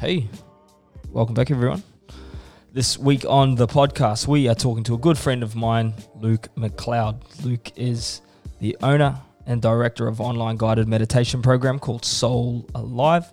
[0.00, 0.28] Hey,
[1.10, 1.82] welcome back, everyone.
[2.72, 6.46] This week on the podcast, we are talking to a good friend of mine, Luke
[6.56, 7.44] McLeod.
[7.44, 8.20] Luke is
[8.60, 13.32] the owner and director of online guided meditation program called Soul Alive.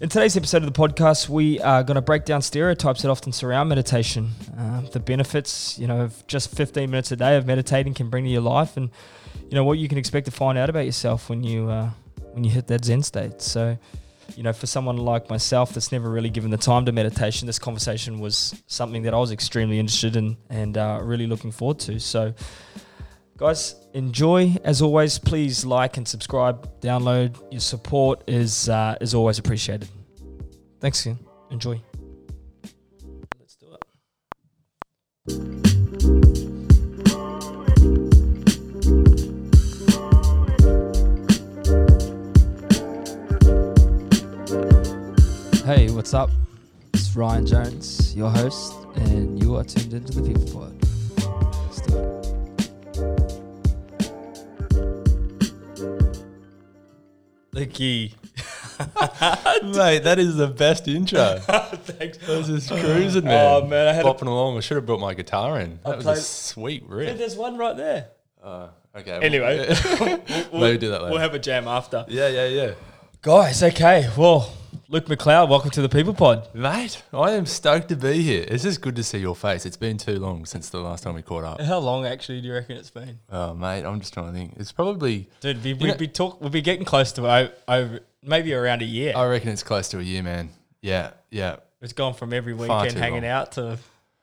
[0.00, 3.30] In today's episode of the podcast, we are going to break down stereotypes that often
[3.32, 7.94] surround meditation, uh, the benefits, you know, of just 15 minutes a day of meditating
[7.94, 8.90] can bring to your life, and
[9.48, 11.90] you know what you can expect to find out about yourself when you uh,
[12.32, 13.40] when you hit that Zen state.
[13.40, 13.78] So,
[14.36, 17.58] you know, for someone like myself that's never really given the time to meditation, this
[17.58, 21.98] conversation was something that I was extremely interested in and uh, really looking forward to.
[21.98, 22.34] So,
[23.36, 24.56] guys, enjoy.
[24.64, 27.36] As always, please like and subscribe, download.
[27.50, 29.88] Your support is uh, is always appreciated.
[30.80, 31.18] Thanks again.
[31.50, 31.89] Enjoy.
[45.70, 46.30] Hey, what's up?
[46.94, 50.74] It's Ryan Jones, your host, and you are tuned into the People Pod.
[51.62, 52.12] Let's do it.
[57.52, 58.10] The.
[59.62, 61.38] Mate, that is the best intro.
[61.38, 62.18] Thanks.
[62.28, 63.62] I was just cruising, man.
[63.62, 64.56] Oh man, I had a, Popping along.
[64.56, 65.78] I should have brought my guitar in.
[65.84, 67.16] That was played- a sweet riff.
[67.16, 68.08] There's one right there.
[68.42, 69.12] Uh, okay.
[69.12, 70.16] well, Anyway, yeah.
[70.50, 71.12] we'll, Maybe do that later.
[71.12, 72.06] We'll have a jam after.
[72.08, 72.74] yeah, yeah, yeah.
[73.22, 74.10] Guys, okay.
[74.16, 74.52] Well,
[74.92, 76.52] Luke McLeod, welcome to the People Pod.
[76.52, 78.44] Mate, I am stoked to be here.
[78.48, 79.64] It's just good to see your face.
[79.64, 81.60] It's been too long since the last time we caught up.
[81.60, 83.20] How long actually do you reckon it's been?
[83.30, 84.54] Oh, mate, I'm just trying to think.
[84.56, 88.82] It's probably, Dude, we, know- be talk, we'd be getting close to over maybe around
[88.82, 89.12] a year.
[89.14, 90.50] I reckon it's close to a year, man.
[90.82, 91.56] Yeah, yeah.
[91.80, 93.30] it's gone from every Far weekend too hanging long.
[93.30, 93.78] out to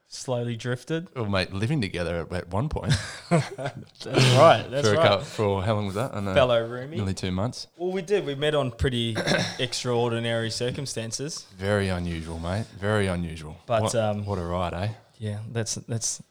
[0.07, 1.07] slowly drifted.
[1.15, 2.93] Well, mate, living together at, at one point
[3.29, 4.65] That's right.
[4.69, 5.07] That's for, a right.
[5.07, 6.15] couple, for how long was that?
[6.15, 6.33] I know.
[6.33, 6.95] Fellow roomie.
[6.95, 7.67] Nearly two months.
[7.77, 8.25] Well, we did.
[8.25, 9.15] We met on pretty
[9.59, 11.45] extraordinary circumstances.
[11.57, 12.65] Very unusual, mate.
[12.79, 13.57] Very unusual.
[13.65, 14.89] But, what, um, what a ride, eh?
[15.17, 16.21] Yeah, that's that's.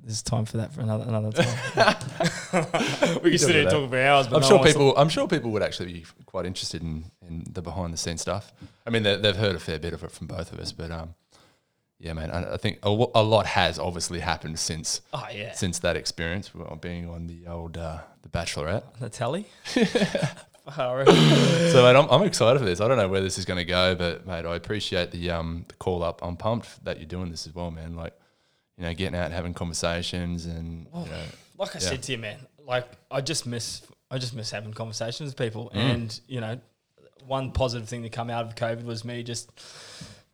[0.00, 1.96] There's time for that for another another time.
[3.22, 4.96] we can sit here and talk for hours, but I'm no sure people.
[4.96, 8.52] I'm sure people would actually be quite interested in, in the behind the scenes stuff.
[8.86, 10.90] I mean, they, they've heard a fair bit of it from both of us, but
[10.90, 11.14] um,
[12.00, 15.78] yeah, man, I, I think a, a lot has obviously happened since Oh yeah, since
[15.80, 16.50] that experience,
[16.80, 18.84] being on the old uh, the Bachelorette.
[19.00, 19.46] the telly.
[21.06, 22.80] So, mate, I'm, I'm excited for this.
[22.80, 25.64] I don't know where this is going to go, but mate, I appreciate the um
[25.68, 26.20] the call up.
[26.22, 27.96] I'm pumped that you're doing this as well, man.
[27.96, 28.12] Like,
[28.76, 31.24] you know, getting out and having conversations, and you know,
[31.56, 31.88] like I Yeah.
[31.88, 35.70] said to you, man, like I just miss I just miss having conversations with people,
[35.74, 35.78] Mm.
[35.94, 36.60] and you know,
[37.26, 39.50] one positive thing to come out of COVID was me just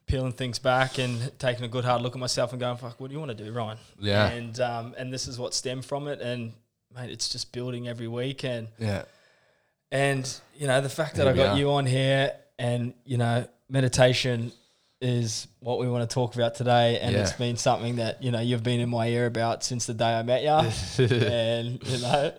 [0.06, 3.08] peeling things back and taking a good hard look at myself and going, "Fuck, what
[3.08, 4.28] do you want to do, Ryan?" Yeah.
[4.28, 6.52] and um, and this is what stemmed from it, and
[6.94, 9.04] mate, it's just building every week, and yeah,
[9.90, 11.58] and you know the fact that Here I got are.
[11.58, 14.52] you on here, and you know, meditation
[15.00, 17.22] is what we want to talk about today, and Yeah.
[17.22, 20.14] it's been something that you know you've been in my ear about since the day
[20.14, 20.48] I met you.
[21.04, 22.32] and you know,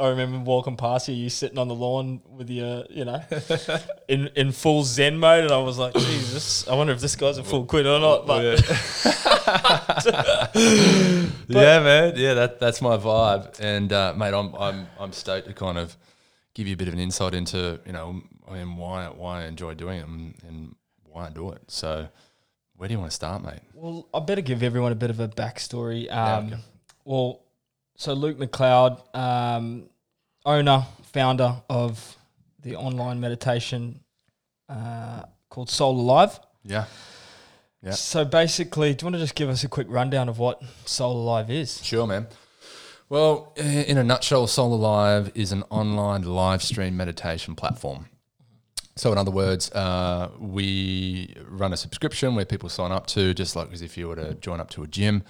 [0.00, 3.22] I remember walking past you, you sitting on the lawn with your, you know,
[4.08, 7.38] in in full Zen mode, and I was like, Jesus, I wonder if this guy's
[7.38, 8.26] a full quid or not.
[8.26, 8.58] But
[11.48, 12.12] yeah, man.
[12.16, 13.58] Yeah, that that's my vibe.
[13.60, 15.96] And uh, mate, I'm I'm I'm stoked to kind of
[16.54, 19.46] give you a bit of an insight into you know I mean why why I
[19.46, 20.74] enjoy doing it and, and
[21.12, 21.62] why do it.
[21.68, 22.08] So
[22.76, 23.60] where do you want to start, mate?
[23.74, 26.06] well, I better give everyone a bit of a backstory.
[26.06, 26.56] Yeah, Um, okay.
[27.04, 27.40] Well,
[27.96, 29.88] so Luke McLeod, um,
[30.44, 32.16] owner, founder of
[32.62, 34.00] the online meditation
[34.68, 36.38] uh, called Soul Alive.
[36.64, 36.84] Yeah,
[37.82, 37.90] Yeah.
[37.92, 41.16] So basically, do you want to just give us a quick rundown of what Soul
[41.22, 41.82] Alive is?
[41.84, 42.28] sure, man.
[43.08, 48.06] Well, in a nutshell, Soul Alive is an online live stream meditation platform.
[48.94, 53.56] So, in other words, uh, we run a subscription where people sign up to, just
[53.56, 55.22] like as if you were to join up to a gym,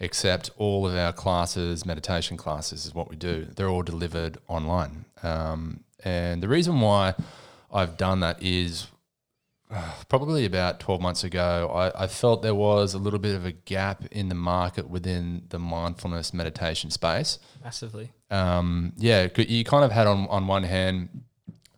[0.00, 3.46] except all of our classes, meditation classes, is what we do.
[3.54, 5.04] They're all delivered online.
[5.22, 7.14] Um, and the reason why
[7.70, 8.86] I've done that is
[9.70, 13.44] uh, probably about 12 months ago, I, I felt there was a little bit of
[13.44, 18.10] a gap in the market within the mindfulness meditation space Massively.
[18.30, 21.08] um, yeah, you kind of had on on one hand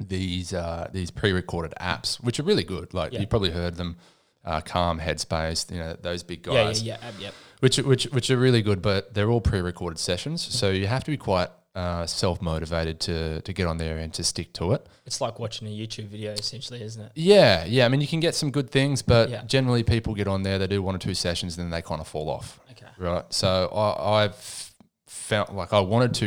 [0.08, 2.94] these uh, these pre-recorded apps, which are really good.
[2.94, 3.20] Like Yeah.
[3.20, 3.96] you probably heard them,
[4.44, 6.82] uh, Calm, Headspace, you know those big guys.
[6.82, 7.30] Yeah, yeah, yeah,
[7.60, 8.82] which which which are really good.
[8.82, 13.52] But they're all pre-recorded sessions, so you have to be quite uh, self-motivated to to
[13.52, 14.86] get on there and to stick to it.
[15.06, 17.12] It's like watching a YouTube video, essentially, isn't it?
[17.14, 17.84] Yeah, yeah.
[17.84, 19.42] I mean, you can get some good things, but Yeah.
[19.46, 22.00] generally people get on there, they do one or two sessions, and then they kind
[22.00, 22.60] of fall off.
[22.70, 22.86] Okay.
[22.98, 23.24] Right.
[23.32, 24.70] So I, I've
[25.06, 26.26] felt like I wanted to,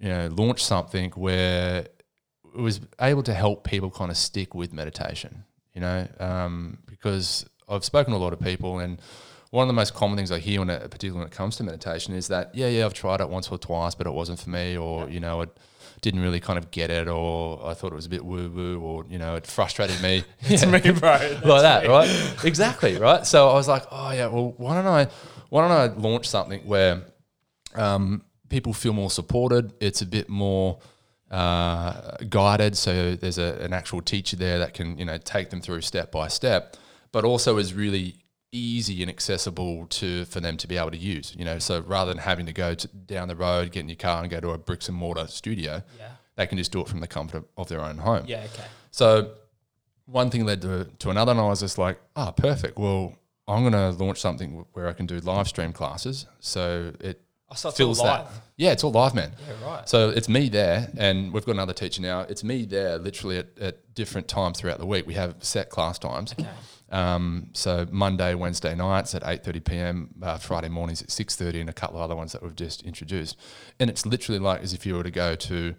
[0.00, 1.86] you know, launch something where
[2.54, 5.44] was able to help people kind of stick with meditation.
[5.74, 9.00] you know, um, because I've spoken to a lot of people and
[9.50, 11.64] one of the most common things I hear when it, particularly when it comes to
[11.64, 14.50] meditation is that, yeah, yeah, I've tried it once or twice, but it wasn't for
[14.50, 15.56] me or, you know, it
[16.00, 18.80] didn't really kind of get it or I thought it was a bit woo woo
[18.80, 20.24] or, you know, it frustrated me.
[20.42, 21.10] It's me, bro.
[21.44, 22.34] like that, right?
[22.44, 23.26] Exactly, right?
[23.26, 25.08] So I was like, oh yeah, well, why don't I,
[25.48, 27.02] why don't I launch something where
[27.74, 29.72] um, people feel more supported?
[29.80, 30.80] It's a bit more
[31.30, 35.60] uh, guided, so there's a, an actual teacher there that can, you know, take them
[35.60, 36.76] through step by step,
[37.12, 38.16] but also is really
[38.50, 41.34] easy and accessible to for them to be able to use.
[41.38, 43.96] You know, so rather than having to go to, down the road, get in your
[43.96, 46.08] car, and go to a bricks and mortar studio, Yeah.
[46.36, 48.24] they can just do it from the comfort of their own home.
[48.26, 48.38] Yeah.
[48.54, 48.64] Okay.
[48.90, 49.32] So
[50.06, 52.78] one thing led to, to another, and I was just like, ah, perfect.
[52.78, 53.14] Well,
[53.46, 56.26] I'm going to launch something where I can do live stream classes.
[56.40, 58.26] So it It's all fills live.
[58.26, 58.32] that.
[58.56, 59.32] Yeah, it's all live, man.
[59.46, 59.66] Yeah.
[59.66, 59.88] Right.
[59.88, 62.20] So it's me there, and we've got another teacher now.
[62.20, 65.06] It's me there, literally at, at different times throughout the week.
[65.06, 66.34] We have set class times.
[66.38, 66.48] Okay.
[66.90, 71.60] Um, so Monday, Wednesday nights at eight thirty p.m., uh, Friday mornings at six thirty,
[71.60, 73.36] and a couple of other ones that we've just introduced.
[73.78, 75.74] And it's literally like as if you were to go to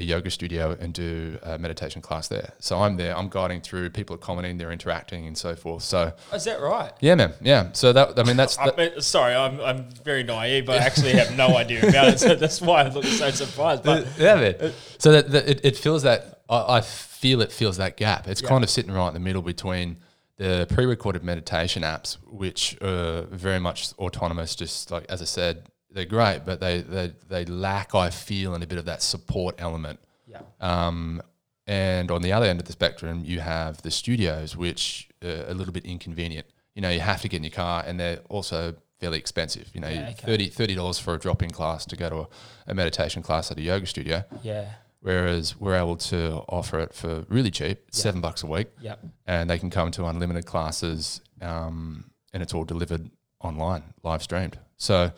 [0.00, 2.52] a yoga studio and do a meditation class there.
[2.58, 3.90] So I'm there, I'm guiding through.
[3.90, 5.82] People are commenting, they're interacting, and so forth.
[5.82, 6.92] So Oh, Is that right?
[7.00, 7.70] yeah, man, yeah.
[7.72, 10.68] So that I mean that's I that- mean, sorry, I'm, I'm very naive.
[10.68, 13.84] I actually have no idea about it, so that's why I look so surprised.
[13.84, 14.72] But yeah, man.
[14.98, 18.26] So that, that it, it feels that I, I feel it feels that gap.
[18.26, 19.98] It's kind of sitting right in the middle between
[20.38, 24.54] the pre-recorded meditation apps, which are very much autonomous.
[24.56, 28.62] Just like as I said, they're great, but they they, they lack, I feel, in
[28.62, 29.98] a bit of that support element.
[30.26, 31.22] yeah, Um,
[31.66, 35.54] and on the other end of the spectrum, you have the studios, which are a
[35.54, 36.46] little bit inconvenient.
[36.74, 39.70] You know, you have to get in your car, and they're also fairly expensive.
[39.74, 40.48] You know, Yeah, okay.
[40.48, 42.28] $30 for a drop-in class to go to a,
[42.68, 44.66] a meditation class at a yoga studio, yeah,
[45.00, 48.00] whereas we're able to offer it for really cheap, Yeah.
[48.02, 49.00] seven bucks a week, yep.
[49.26, 53.10] and they can come to unlimited classes, um, and it's all delivered
[53.40, 54.58] online, live streamed.
[54.76, 55.12] So,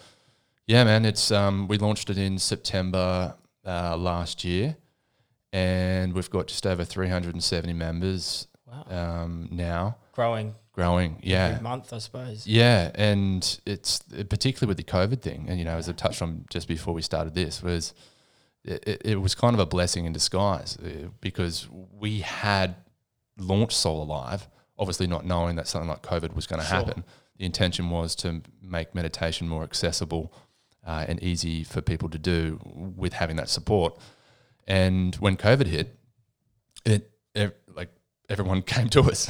[0.67, 3.35] yeah, man, it's um, we launched it in September
[3.67, 4.77] uh, last year,
[5.53, 8.85] and we've got just over 370 members Wow,
[9.23, 11.19] um, now, growing growing.
[11.23, 12.47] Yeah, every month, I suppose.
[12.47, 13.99] yeah, and it's
[14.31, 17.03] particularly with the COVID thing, and you know, as I touched on just before we
[17.03, 17.93] started this, was
[18.65, 22.77] it, it- was kind of a blessing in disguise uh, because we had
[23.37, 24.49] launched Soul Alive,
[24.79, 26.79] obviously not knowing that something like COVID was going to Sure.
[26.79, 27.05] happen.
[27.39, 30.33] The intention was to make meditation more accessible
[30.87, 33.97] uh, and easy for people to do with having that support.
[34.67, 35.97] And when COVID hit,
[36.85, 37.91] it, it like
[38.29, 39.29] everyone came to us,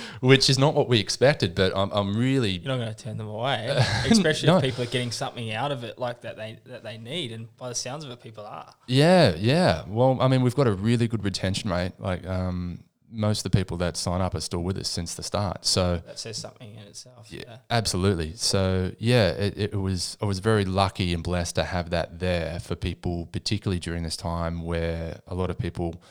[0.20, 1.54] which is not what we expected.
[1.54, 3.66] But I'm, I'm really You're not going to turn them away,
[4.10, 4.58] especially No.
[4.58, 7.32] if people are getting something out of it like that they that they need.
[7.32, 8.72] And by the sounds of it, people are.
[8.86, 9.84] Yeah, yeah.
[9.86, 11.92] Well, I mean, we've got a really good retention rate.
[11.98, 15.22] Like, um, most of the people that sign up are still with us since the
[15.22, 15.64] start.
[15.66, 17.26] So, That says something in itself.
[17.30, 17.56] yeah, Yeah.
[17.70, 18.34] absolutely.
[18.36, 20.16] So, yeah, it, it was.
[20.22, 24.16] I was very lucky and blessed to have that there for people, particularly during this
[24.16, 26.02] time where a lot of people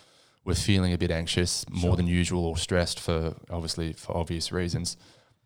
[0.45, 1.95] were feeling a bit anxious, more Sure.
[1.97, 4.95] than usual, or stressed for obviously for obvious reasons.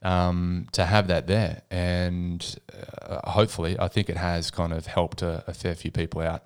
[0.01, 2.59] Um, to have that there, and
[3.01, 6.43] uh, hopefully, I think it has kind of helped a, a fair few people out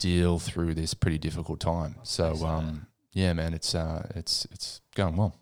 [0.00, 1.94] deal through this pretty difficult time.
[2.02, 2.87] So, um,
[3.18, 5.34] yeah, man, it's uh, it's it's going well.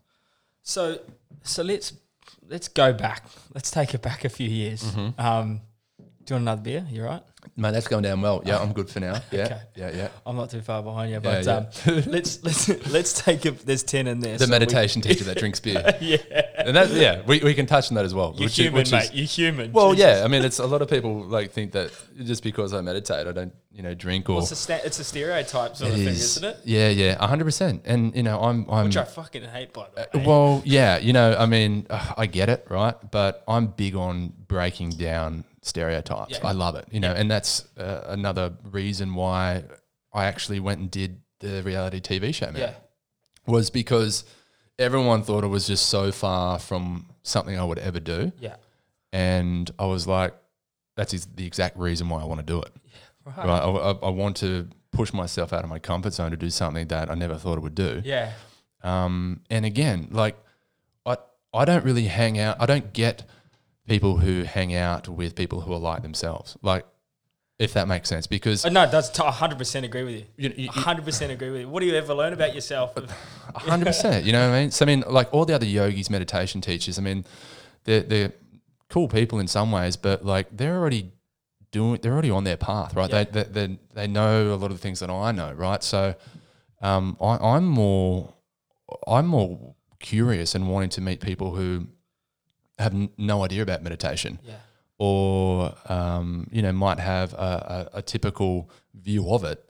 [0.62, 0.98] So
[1.42, 1.92] so let's
[2.48, 3.24] let's go back.
[3.54, 4.82] Let's take it back a few years.
[4.82, 5.20] Mm-hmm.
[5.20, 5.60] Um,
[6.24, 6.86] do you want another beer?
[6.90, 7.22] You right?
[7.56, 8.42] Mate, that's going down well.
[8.44, 9.20] Yeah, I'm good for now.
[9.30, 9.60] Yeah, Okay.
[9.76, 10.08] yeah, yeah.
[10.26, 11.52] I'm not too far behind you, but yeah.
[11.52, 11.66] Um,
[12.06, 13.60] let's let's let's take it.
[13.64, 14.36] There's ten in there.
[14.38, 16.18] The so we- meditation teacher that drinks beer, yeah,
[16.66, 18.34] and that yeah, we, we can touch on that as well.
[18.36, 19.10] you're human, is- mate.
[19.14, 19.72] You're human.
[19.72, 20.18] well, Jesus.
[20.18, 20.24] yeah.
[20.24, 21.90] I mean, it's a lot of people like think that
[22.24, 24.34] just because I meditate, I don't you know drink or.
[24.34, 26.36] Well, it's a sta- it's a stereotype sort It of thing, is.
[26.36, 26.56] isn't it?
[26.64, 27.82] Yeah, yeah, hundred percent.
[27.86, 30.22] And you know, I'm I'm Which I fucking hate, by the way.
[30.22, 32.94] Uh, Well, yeah, you know, I mean, uh, I get it, right?
[33.10, 36.38] But I'm big on breaking down stereotypes.
[36.38, 36.46] Yeah.
[36.48, 39.64] I love it, you know, and that's uh, another reason why
[40.12, 42.56] I actually went and did the reality TV show, man.
[42.56, 42.72] yeah,
[43.46, 44.24] Was because
[44.78, 48.32] everyone thought it was just so far from something I would ever do.
[48.40, 48.56] yeah,
[49.12, 50.34] And I was like,
[50.96, 52.72] that's the exact reason why I want to do it.
[53.24, 53.36] right.
[53.38, 53.48] Right?
[53.48, 56.86] I, I, I want to push myself out of my comfort zone to do something
[56.88, 58.00] that I never thought I would do.
[58.04, 58.32] Yeah,
[58.82, 60.36] Um, and again, like
[61.04, 61.16] I,
[61.52, 62.56] I don't really hang out.
[62.60, 63.24] I don't get
[63.86, 66.56] people who hang out with people who are like themselves.
[66.62, 66.86] Like,
[67.58, 70.24] if that makes sense, because Uh, no, that's I 100 percent agree with you.
[70.36, 71.68] you, you, 100 percent agree with you.
[71.68, 72.94] What do you ever learn about yourself?
[73.54, 74.24] hundred percent.
[74.24, 74.70] You know what I mean?
[74.70, 76.98] So I mean, like all the other yogis, meditation teachers.
[76.98, 77.24] I mean,
[77.84, 78.32] they're they're
[78.90, 81.12] cool people in some ways, but like they're already
[81.72, 81.98] doing.
[82.02, 83.10] They're already on their path, right?
[83.10, 83.24] Yeah.
[83.24, 85.82] They, they they they know a lot of the things that I know, right?
[85.82, 86.14] So,
[86.82, 88.34] um, I, I'm more
[89.06, 91.86] I'm more curious and wanting to meet people who
[92.78, 94.56] have n- no idea about meditation Yeah.
[94.98, 99.68] Or um, you know might have a, a, a typical view of it,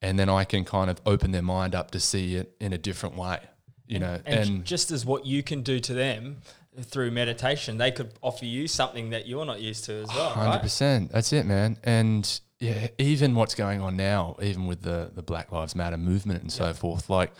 [0.00, 2.78] and then I can kind of open their mind up to see it in a
[2.78, 3.38] different way.
[3.86, 6.38] You know, And, and, just as what you can do to them
[6.80, 10.50] through meditation, they could offer you something that you're not used to as well, Hundred
[10.50, 10.62] right?
[10.62, 11.12] percent.
[11.12, 11.76] That's it, man.
[11.84, 16.40] And yeah, even what's going on now, even with the the Black Lives Matter movement
[16.40, 17.32] and so forth, like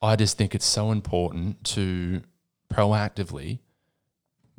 [0.00, 2.22] I just think it's so important to
[2.72, 3.58] proactively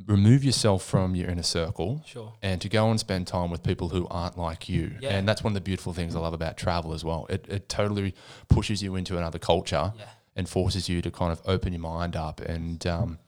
[0.07, 2.33] remove yourself from your inner circle Sure.
[2.41, 4.95] and to go and spend time with people who aren't like you.
[4.99, 5.11] Yeah.
[5.15, 7.25] And that's one of the beautiful things I love about travel as well.
[7.29, 8.13] It it totally
[8.49, 10.05] pushes you into another culture Yeah.
[10.35, 13.19] and forces you to kind of open your mind up and um,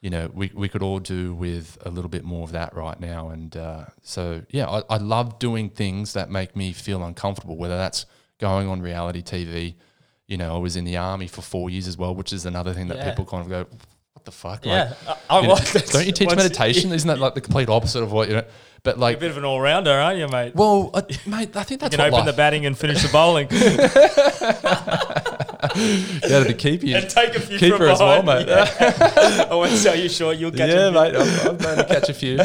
[0.00, 2.98] you know we, we could all do with a little bit more of that right
[3.00, 7.56] now and uh, so yeah I, I love doing things that make me feel uncomfortable
[7.56, 8.06] whether that's
[8.38, 9.74] going on reality tv
[10.28, 12.72] you know i was in the army for four years as well which is another
[12.74, 13.10] thing that Yeah.
[13.10, 13.66] people kind of go
[14.28, 14.92] the fuck Yeah.
[15.06, 18.02] I, I you know, like don't you teach meditation isn't that like the complete opposite
[18.02, 18.44] of what you know
[18.84, 20.54] but like, You're a bit of an all rounder, aren't you, mate?
[20.54, 23.08] well I, mate i think that's you can open life, the batting and finish the
[23.08, 23.48] bowling.
[26.28, 29.48] yeah to keep you and take a few keeper from as well mate Yeah.
[29.50, 30.36] I won't sell you short.
[30.36, 31.14] You'll catch yeah, a mate.
[31.16, 32.38] I'm, I'm going to catch a few.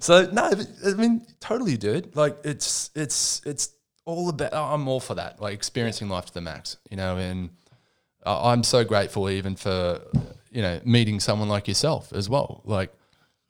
[0.00, 2.14] so no, but, I mean, totally, dude.
[2.16, 3.70] Like it's it's it's
[4.04, 4.52] all about.
[4.54, 5.40] I'm all for that.
[5.40, 7.16] Like experiencing life to the max, you know.
[7.16, 7.50] And
[8.26, 10.00] I'm so grateful even for
[10.50, 12.62] you know meeting someone like yourself as well.
[12.64, 12.92] Like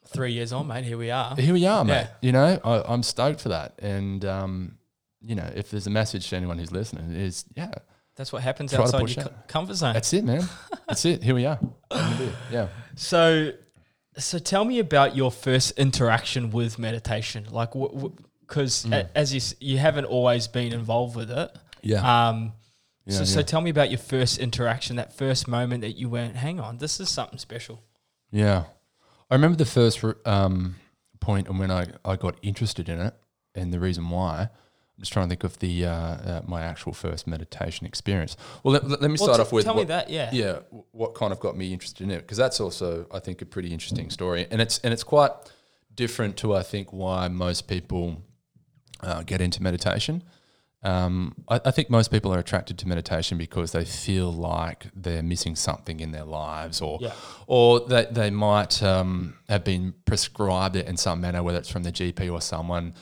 [0.08, 0.84] Three years on, mate.
[0.84, 1.34] Here we are.
[1.36, 1.92] here we are, mate.
[1.94, 2.08] Yeah.
[2.22, 3.74] You know, I, I'm stoked for that.
[3.80, 4.78] And um,
[5.20, 7.72] you know, if there's a message to anyone who's listening, is yeah,
[8.14, 9.94] That's what happens Try outside your co- comfort zone.
[9.94, 10.48] that's it, man.
[10.88, 11.24] that's it.
[11.24, 11.58] Here we are.
[12.52, 12.68] Yeah.
[12.94, 13.50] So,
[14.16, 17.46] so tell me about your first interaction with meditation.
[17.50, 19.08] Like, because Mm.
[19.16, 21.50] as you s- you haven't always been involved with it.
[21.82, 22.28] Yeah.
[22.28, 22.52] Um.
[23.08, 26.36] So, Yeah, so tell me about your first interaction, that first moment that you went,
[26.36, 27.82] "Hang on, this is something special."
[28.30, 28.64] Yeah.
[29.30, 30.76] I remember the first um,
[31.20, 33.14] point and when I, I got interested in it
[33.54, 34.48] and the reason why.
[34.98, 38.34] I'm just trying to think of the uh, uh, my actual first meditation experience.
[38.62, 40.08] Well, let, let me Well, start t- off with tell what, me that.
[40.08, 40.30] Yeah.
[40.32, 40.60] yeah,
[40.92, 43.74] what kind of got me interested in it because that's also I think a pretty
[43.74, 45.32] interesting story and it's and it's quite
[45.94, 48.22] different to I think why most people
[49.02, 50.22] uh, get into meditation.
[50.86, 55.22] Um, I, I think most people are attracted to meditation because they feel like they're
[55.22, 57.12] missing something in their lives, or Yeah.
[57.46, 61.82] or that they might um, have been prescribed it in some manner, whether it's from
[61.82, 62.94] the GP or someone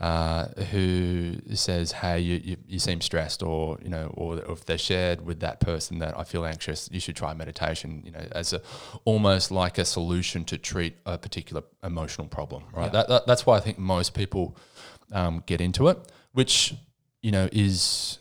[0.00, 4.78] uh, who says, "Hey, you, you, you seem stressed," or you know, or if they're
[4.78, 8.02] shared with that person that I feel anxious, you should try meditation.
[8.04, 8.60] You know, as a
[9.04, 12.62] almost like a solution to treat a particular emotional problem.
[12.72, 12.86] Right.
[12.86, 12.90] Yeah.
[12.92, 14.56] That, that, that's why I think most people
[15.12, 15.98] um, get into it,
[16.32, 16.74] which
[17.22, 18.18] you know is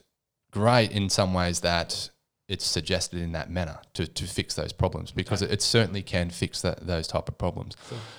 [0.51, 2.09] great in some ways that
[2.47, 6.29] it's suggested in that manner to, to fix those problems because it, it certainly can
[6.29, 7.75] fix that, those type of problems.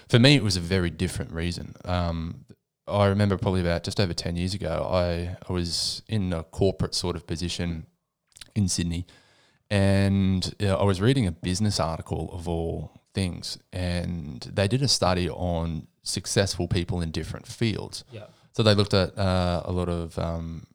[0.08, 1.75] For me, it was a very different reason.
[1.85, 2.44] Um,
[2.87, 6.94] I remember probably about just over 10 years ago, I, I was in a corporate
[6.94, 7.87] sort of position
[8.54, 9.06] in Sydney
[9.70, 14.88] and uh, I was reading a business article of all things and they did a
[14.88, 18.04] study on successful people in different fields.
[18.11, 18.26] Yeah.
[18.58, 20.66] So they looked at uh, a lot of um,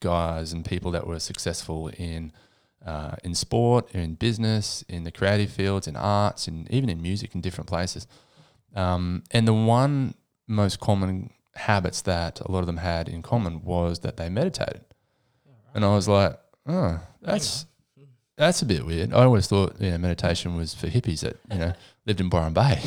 [0.00, 2.32] guys and people that were successful in
[2.84, 7.36] uh, in sport, in business, in the creative fields, in arts, and even in music
[7.36, 8.08] in different places.
[8.74, 10.14] Um, and the one
[10.48, 14.80] most common habits that a lot of them had in common was that they meditated.
[15.74, 17.66] And I was like, oh, that's
[18.36, 19.12] that's a bit weird.
[19.12, 21.72] I always thought you know meditation was for hippies that you know
[22.04, 22.82] lived in Byron Bay.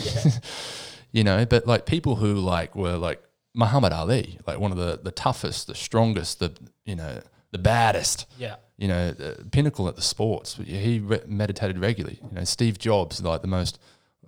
[1.13, 5.00] you know, but like people who like were like Muhammad Ali, like one of the
[5.03, 6.51] the toughest, the strongest, the
[6.86, 7.20] you know
[7.51, 8.55] the baddest, Yeah.
[8.77, 10.55] you know, the pinnacle at the sports.
[10.65, 12.20] He re- meditated regularly.
[12.29, 13.77] You know, Steve Jobs, like the most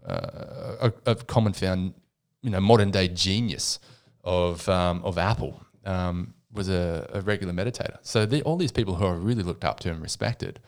[0.06, 1.94] uh, a, a common found,
[2.42, 3.80] you know, modern day genius
[4.24, 7.98] of um, of Apple, um, was a, a regular meditator.
[8.02, 10.60] So the, all these people who I really looked up to and respected,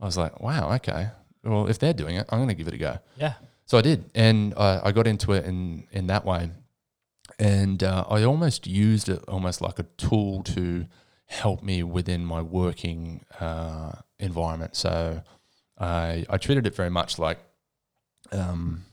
[0.00, 1.08] I was like, wow, okay.
[1.44, 2.98] Well, if they're doing it, I'm going to give it a go.
[3.16, 3.34] Yeah.
[3.66, 6.50] So I did, and I, I got into it in in that way,
[7.42, 10.86] and uh, I almost used it almost like a tool to
[11.26, 14.76] help me within my working uh, environment.
[14.76, 15.22] So
[15.76, 17.40] I I treated it very much like,
[18.30, 18.84] um,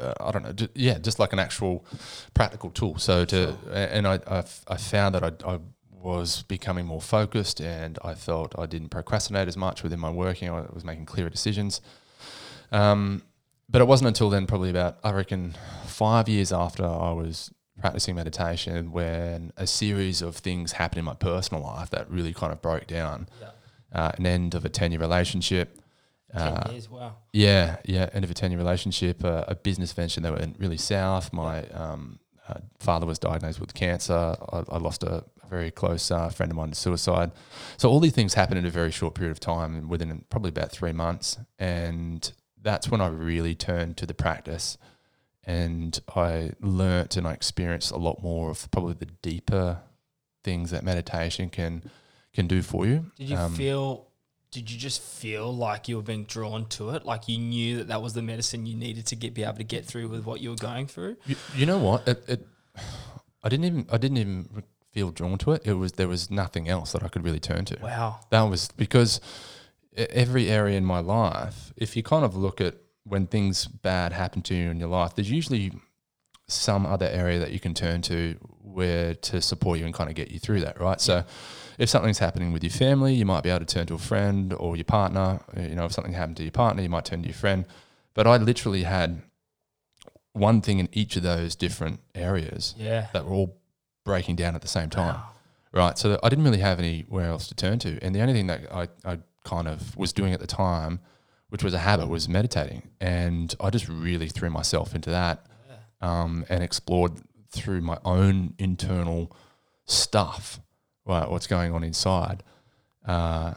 [0.00, 1.86] uh, I don't know, yeah, just like an actual
[2.34, 2.98] practical tool.
[2.98, 5.60] So to and I I, f- I found that I, I
[5.92, 10.50] was becoming more focused, and I felt I didn't procrastinate as much within my working.
[10.50, 11.80] I was making clearer decisions.
[12.72, 13.22] Um,
[13.68, 15.54] but it wasn't until then, probably about I reckon
[15.86, 21.14] five years after I was practicing meditation, when a series of things happened in my
[21.14, 23.28] personal life that really kind of broke down.
[23.40, 23.50] Yeah.
[23.92, 25.80] Uh, an end of a ten-year relationship,
[26.32, 26.90] Ten Uh, years.
[26.90, 27.16] Wow.
[27.32, 31.32] yeah, yeah, end of a ten-year relationship, uh, a business venture that went really south.
[31.32, 32.18] My um,
[32.48, 34.36] uh, father was diagnosed with cancer.
[34.52, 37.30] I, I lost a, a very close uh, friend of mine to suicide.
[37.76, 40.72] So all these things happened in a very short period of time, within probably about
[40.72, 41.38] three months.
[41.58, 42.30] And
[42.60, 44.76] that's when I really turned to the practice,
[45.46, 49.80] and I learnt and I experienced a lot more of probably the deeper
[50.44, 51.82] things that meditation can
[52.34, 53.06] can do for you.
[53.16, 54.06] Did you Um, feel?
[54.50, 57.04] Did you just feel like you were being drawn to it?
[57.04, 59.64] Like you knew that that was the medicine you needed to get be able to
[59.64, 61.16] get through with what you were going through?
[61.26, 62.06] You, you know what?
[62.08, 62.46] It, it,
[63.42, 64.62] I didn't even I didn't even
[64.92, 65.62] feel drawn to it.
[65.64, 67.78] It was there was nothing else that I could really turn to.
[67.82, 68.20] Wow.
[68.30, 69.20] That was because
[69.96, 72.76] every area in my life, if you kind of look at
[73.06, 75.72] when things bad happen to you in your life, there's usually
[76.48, 80.16] some other area that you can turn to where to support you and kind of
[80.16, 81.00] get you through that, right?
[81.00, 81.24] So
[81.78, 84.52] if something's happening with your family, you might be able to turn to a friend
[84.52, 85.40] or your partner.
[85.56, 87.64] Uh, You know, if something happened to your partner, you might turn to your friend.
[88.14, 89.22] But I literally had
[90.32, 93.08] one thing in each of those different areas Yeah.
[93.12, 93.56] that were all
[94.04, 95.14] breaking down at the same time.
[95.14, 95.28] Wow.
[95.72, 95.98] Right.
[95.98, 97.98] So I didn't really have anywhere else to turn to.
[98.02, 101.00] And the only thing that I, I kind of was doing at the time,
[101.48, 102.82] which was a habit, was meditating.
[103.00, 105.46] And I just really threw myself into that
[106.00, 107.12] um, and explored
[107.50, 109.34] through my own internal
[109.86, 110.60] stuff,
[111.04, 112.42] right, what's going on inside,
[113.06, 113.54] uh,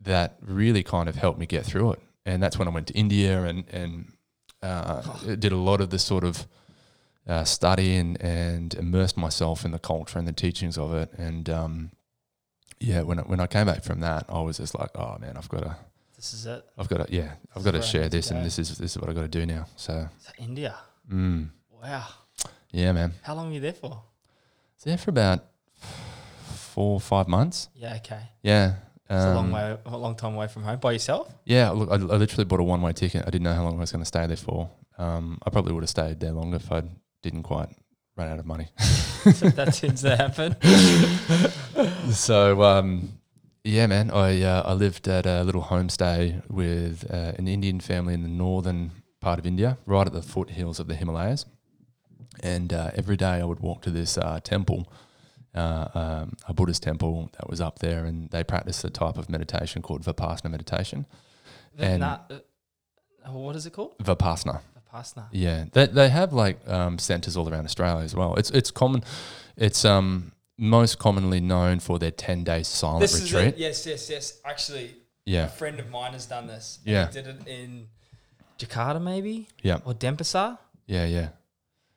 [0.00, 2.00] that really kind of helped me get through it.
[2.24, 4.12] And that's when I went to India and, and
[4.62, 5.02] uh,
[5.36, 6.46] did a lot of this sort of
[7.26, 11.12] uh, study and, and immersed myself in the culture and the teachings of it.
[11.16, 11.90] And um,
[12.80, 15.36] yeah, when I, when I came back from that, I was just like, oh man,
[15.36, 15.76] I've got to,
[16.22, 16.64] This is it.
[16.78, 19.10] I've got to, yeah, I've got to share this, and this is this is what
[19.10, 19.66] I've got to do now.
[19.74, 20.76] So, So India.
[21.12, 21.48] mm,
[21.82, 22.06] Wow.
[22.70, 23.88] yeah, man, How long were you there for?
[23.90, 25.40] was there for about
[26.44, 27.70] four or five months.
[27.74, 27.96] Yeah.
[27.96, 28.20] Okay.
[28.40, 28.74] Yeah,
[29.10, 31.26] It's a long um, way, a long time away from home by yourself.
[31.44, 33.22] Yeah, look, I, I literally bought a one way ticket.
[33.26, 34.70] I didn't know how long I was going to stay there for.
[34.98, 36.84] Um, I probably would have stayed there longer if I
[37.22, 37.68] didn't quite
[38.16, 38.68] run out of money.
[38.78, 40.54] so that tends to happen.
[42.12, 43.18] so um,
[43.64, 48.14] yeah, man, I uh, I lived at a little homestay with uh, an Indian family
[48.14, 51.46] in the northern part of India, right at the foothills of the Himalayas.
[52.42, 54.90] And uh, every day I would walk to this uh, temple,
[55.54, 59.28] uh, um, a Buddhist temple that was up there, and they practiced a type of
[59.28, 61.06] meditation called Vipassana meditation.
[61.78, 63.96] And- Nah, uh, what is it called?
[63.98, 64.60] Vipassana.
[64.92, 65.28] Vipassana.
[65.30, 68.34] Yeah, they they have like um, centers all around Australia as well.
[68.34, 69.04] It's it's common.
[69.56, 73.56] It's um most commonly known for their ten day silent This is retreat.
[73.56, 74.40] Yes, yes, yes.
[74.44, 75.44] Actually, yeah.
[75.44, 76.78] a friend of mine has done this.
[76.84, 77.06] Yeah.
[77.06, 77.88] He did it in
[78.58, 80.58] Jakarta, maybe, yeah, or Denpasar.
[80.86, 81.28] yeah, yeah.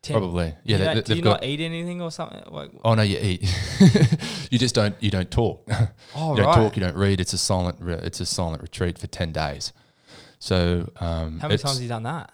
[0.02, 0.50] Ten- Probably.
[0.50, 2.40] Do Yeah, you, they, do you got, not eat anything or something?
[2.52, 3.42] Like, Oh no, you eat.
[4.52, 4.96] you just don't.
[5.02, 5.68] You don't talk.
[6.16, 6.56] oh, you don't right.
[6.56, 6.78] talk.
[6.78, 7.20] You don't read.
[7.20, 7.78] It's a silent.
[7.80, 9.74] Re- it's a silent retreat for ten days.
[10.38, 12.32] So um, How many times have you done that?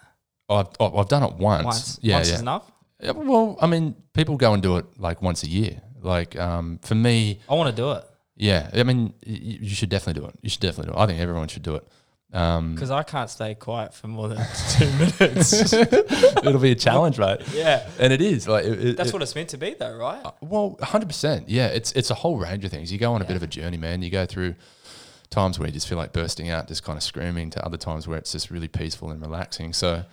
[0.50, 1.64] I've I've I've done it once.
[1.64, 2.00] Once.
[2.02, 2.36] Yeah, Once yeah.
[2.36, 2.72] is enough.
[3.00, 5.82] Yeah, Well, I mean, people go and do it like once a year.
[6.02, 8.04] Like um, for me, I want to do it
[8.36, 10.36] Yeah, I mean, y- you should definitely do it.
[10.42, 11.02] You should definitely do it.
[11.02, 11.88] I think everyone should do it.
[12.34, 14.38] Um, because I can't stay quiet for more than
[14.70, 15.74] two minutes.
[15.74, 17.42] it'll be a challenge, right?
[17.54, 19.96] yeah, And it is like it, it- that's it- what it's meant to be, though,
[19.98, 20.26] right?
[20.42, 21.50] well, hundred percent.
[21.50, 22.92] Yeah, it's it's a whole range of things.
[22.92, 24.02] You go on a bit of a journey, man.
[24.02, 24.56] You go through
[25.30, 28.08] times where you just feel like bursting out, just kind of screaming, to other times
[28.08, 29.74] where it's just really peaceful and relaxing.
[29.74, 30.04] So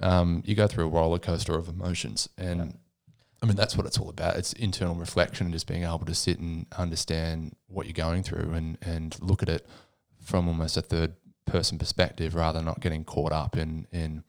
[0.00, 2.78] um, you go through a roller coaster of emotions, and
[3.44, 4.36] I mean that's what it's all about.
[4.36, 8.52] It's internal reflection and just being able to sit and understand what you're going through
[8.54, 9.66] and and look at it
[10.22, 11.12] from almost a third
[11.44, 14.24] person perspective, rather than not getting caught up in in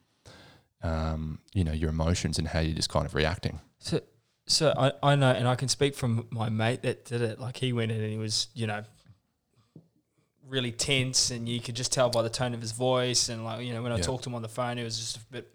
[0.84, 3.62] um, you know your emotions and how you're just kind of reacting.
[3.80, 4.02] So,
[4.48, 7.40] so I, I know, and I can speak from my mate that did it.
[7.40, 8.84] Like he went in and he was, you know,
[10.46, 13.66] really tense, and you could just tell by the tone of his voice, and like
[13.66, 14.04] you know, when I Yeah.
[14.04, 15.50] talked to him on the phone, it was just a bit,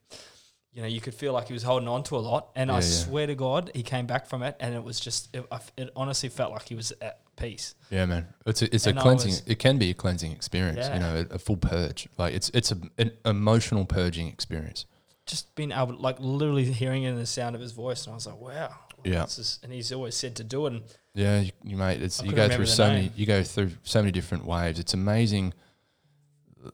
[0.73, 2.51] you know, you could feel like he was holding on to a lot.
[2.55, 2.87] And I Yeah, yeah.
[2.91, 5.45] swear to God, he came back from it, and it was just, it,
[5.77, 7.75] it honestly felt like he was at peace.
[7.91, 8.29] Yeah, man.
[8.47, 9.31] It's a, it's a And I cleansing.
[9.31, 10.79] was- it can be a cleansing experience.
[10.87, 10.95] Yeah.
[10.95, 12.09] You know, a, a full purge.
[12.19, 14.87] Like it's it's a, an emotional purging experience.
[15.27, 18.15] Just being able, like literally hearing it in the sound of his voice, and I
[18.15, 18.75] was like, wow.
[19.03, 19.23] Yeah.
[19.23, 20.73] This is, and he's always said to do it.
[20.75, 20.83] And
[21.15, 22.03] Yeah, you, you mate.
[22.03, 24.79] It's I you go through so many, you go through so many different waves.
[24.79, 25.55] It's amazing,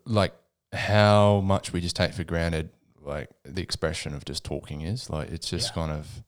[0.04, 0.34] like
[0.72, 2.70] how much we just take for granted.
[3.06, 5.74] Like the expression of just talking is like it's just Yeah.
[5.74, 6.22] kind of.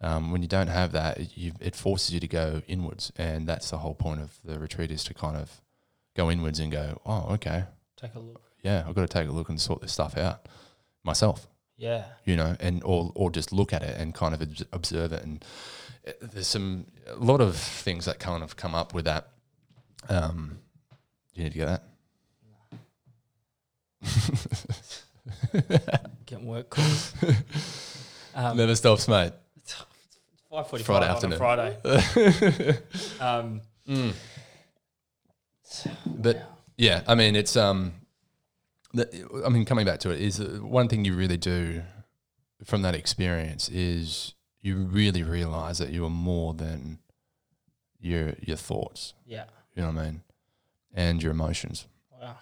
[0.00, 3.46] Um, when you don't have that, it, you, it forces you to go inwards, and
[3.48, 5.62] that's the whole point of the retreat is to kind of
[6.14, 7.64] go inwards and go, oh, okay,
[7.96, 8.42] take a look.
[8.62, 10.46] yeah, I've got to take a look and sort this stuff out
[11.04, 11.46] myself.
[11.78, 12.04] Yeah.
[12.24, 15.22] you know, and or or just look at it and kind of obs- observe it.
[15.22, 15.44] And
[16.06, 19.28] uh, there's some a lot of things that kind of come up with that.
[20.10, 20.58] Um,
[21.34, 21.82] you need to get that.
[26.26, 27.12] Getting work calls.
[28.36, 29.32] Um, Never stops, mate.
[30.50, 31.38] Five forty-five Friday on a afternoon.
[31.38, 32.78] Friday.
[33.20, 33.60] um,
[36.04, 36.42] But
[36.76, 37.92] yeah, I mean, it's um,
[38.92, 41.82] the, I mean, coming back to it is uh, one thing you really do
[42.64, 46.98] from that experience is you really realize that you are more than
[48.00, 49.14] your your thoughts.
[49.26, 49.44] yeah.
[49.76, 50.22] You know what I mean,
[50.94, 51.86] and your emotions.
[52.20, 52.36] Wow.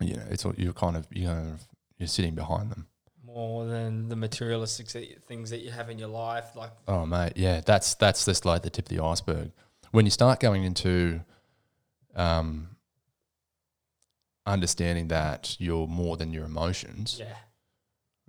[0.00, 1.54] You know, it's all you're kind of you know
[1.98, 2.86] you're sitting behind them.
[3.24, 4.88] More than the materialistic
[5.26, 8.62] things that you have in your life, like Oh mate, yeah, that's that's just like
[8.62, 9.50] the tip of the iceberg.
[9.90, 11.20] When you start going into
[12.14, 12.68] um,
[14.46, 17.34] understanding that you're more than your emotions, yeah.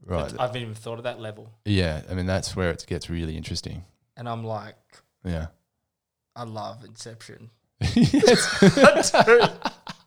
[0.05, 0.33] right?
[0.37, 3.37] I haven't even thought of that level, Yeah, I mean that's where it gets really
[3.37, 3.85] interesting.
[4.15, 4.75] and I'm like,
[5.23, 5.47] Yeah.
[6.35, 7.49] I love Inception.
[7.95, 9.11] Yes.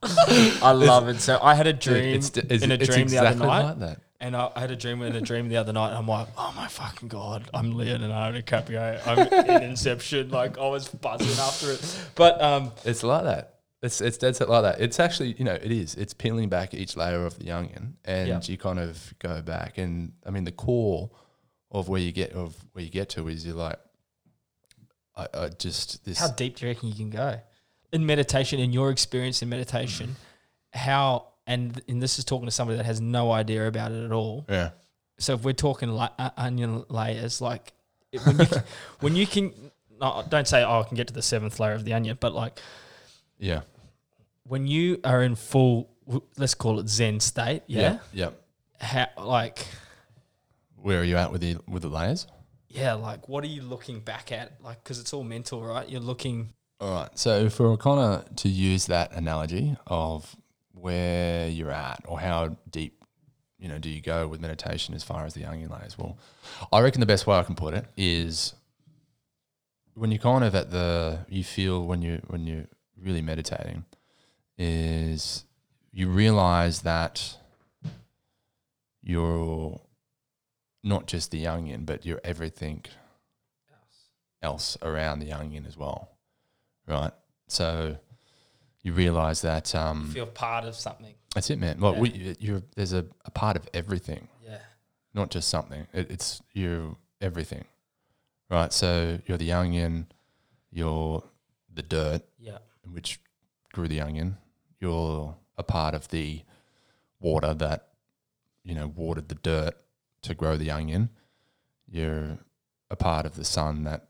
[0.62, 1.20] I love it.
[1.20, 3.62] So I had a dream It's, it's, in a it's dream the other exactly night,
[3.64, 4.00] like that.
[4.20, 5.88] and I, I had a dream in a dream the other night.
[5.90, 9.06] And I'm like, oh my fucking god, I'm Leonardo DiCaprio.
[9.06, 10.30] I'm in Inception.
[10.30, 13.56] Like I was buzzing after it, but um, It's like that.
[13.82, 14.80] It's it's dead set like that.
[14.80, 15.94] It's actually you know it is.
[15.94, 18.40] It's peeling back each layer of the onion, and Yeah.
[18.42, 19.78] you kind of go back.
[19.78, 21.10] And I mean the core
[21.70, 23.78] of where you get of where you get to is you're like,
[25.16, 27.40] I, I just this how deep do you reckon you can go
[27.92, 28.61] in meditation?
[28.61, 30.16] In your experience in meditation,
[30.72, 34.12] how and and this is talking to somebody that has no idea about it at
[34.12, 34.44] all.
[34.48, 34.70] yeah
[35.18, 37.72] So if we're talking la- uh, onion layers, like
[38.12, 38.62] it- when you can,
[39.00, 39.53] when you can,
[40.00, 42.33] no, don't say oh I can get to the seventh layer of the onion, but
[42.35, 42.59] like
[43.38, 43.62] yeah
[44.44, 48.31] when you are in full, w- let's call it Zen state, yeah, yeah.
[48.81, 49.66] how like
[50.76, 52.26] Where are you at with the with the layers?
[52.68, 54.53] yeah, like what are you looking back at?
[54.62, 55.88] Like because it's all mental, right?
[55.88, 57.18] You're looking, All right.
[57.18, 60.34] So for kind of to use that analogy of
[60.72, 63.04] where you're at or how deep,
[63.58, 65.98] you know, do you go with meditation as far as the onion layers?
[65.98, 66.16] Well,
[66.72, 68.54] I reckon the best way I can put it is
[69.94, 72.64] when you're kind of at the you feel when you when you're
[72.96, 73.84] really meditating
[74.56, 75.44] is
[75.92, 77.36] you realize that
[79.02, 79.80] you're
[80.82, 82.84] not just the onion, but you're everything
[84.42, 86.10] else around the onion as well,
[86.90, 87.12] right?
[87.48, 87.96] So
[88.83, 91.14] you realize that um, feel part of something.
[91.35, 91.79] that's it, man.
[91.81, 92.00] Well, Yeah.
[92.00, 94.59] we, you're there's a, a part of everything, Yeah,
[95.14, 95.87] not just something.
[95.92, 97.64] It, it's you everything,
[98.50, 98.72] right?
[98.72, 100.07] So you're the onion,
[100.70, 101.22] you're
[101.72, 102.59] the dirt, yeah,
[102.90, 103.20] which
[103.72, 104.37] grew the onion.
[104.81, 106.42] You're a part of the
[107.20, 107.88] water that,
[108.64, 109.74] you know, watered the dirt
[110.22, 111.11] to grow the onion.
[111.87, 112.38] You're
[112.90, 114.09] a part of the sun that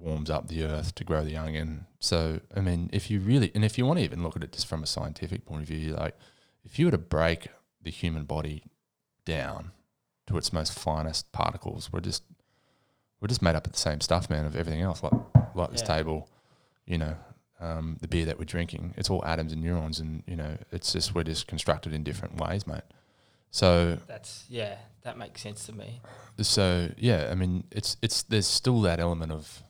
[0.00, 1.86] warms up the earth to grow the onion.
[2.00, 4.52] So, I mean, if you really, and if you want to even look at it
[4.52, 6.16] just from a scientific point of view, like
[6.64, 7.48] if you were to break
[7.82, 8.64] the human body
[9.24, 9.72] down
[10.26, 12.22] to its most finest particles, we're just,
[13.20, 15.12] we're just made up of the same stuff, man, of everything else, like,
[15.54, 16.28] like this table,
[16.86, 17.16] you know,
[17.60, 18.94] um, the beer that we're drinking.
[18.96, 22.40] It's all atoms and neurons, and you know, it's just we're just constructed in different
[22.40, 22.82] ways, mate.
[23.50, 26.00] So, that's yeah, that makes sense to me.
[26.40, 29.62] so yeah, I mean, it's it's there's still that element of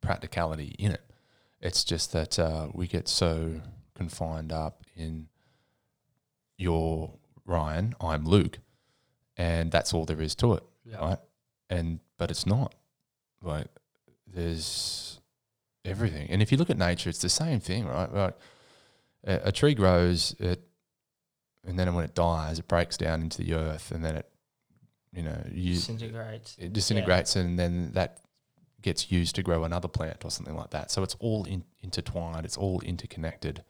[0.00, 1.02] practicality in it.
[1.60, 3.60] It's just that uh, we get so
[3.94, 5.28] confined up in
[6.58, 7.12] you're
[7.44, 8.58] Ryan, I'm Luke,
[9.36, 11.18] and that's all there is to it, Yeah, right?
[11.70, 12.74] And but it's not.
[13.42, 13.68] Like
[14.26, 15.20] there's
[15.84, 18.12] everything, and if you look at nature, it's the same thing, right?
[18.12, 18.36] Like
[19.24, 20.62] a, a tree grows, it,
[21.64, 24.28] and then when it dies, it breaks down into the earth, and then it,
[25.12, 26.56] you know, you disintegrates.
[26.58, 28.18] it disintegrates and then that
[28.82, 30.90] gets used to grow another plant or something like that.
[30.90, 33.64] So it's all in, intertwined, it's all interconnected.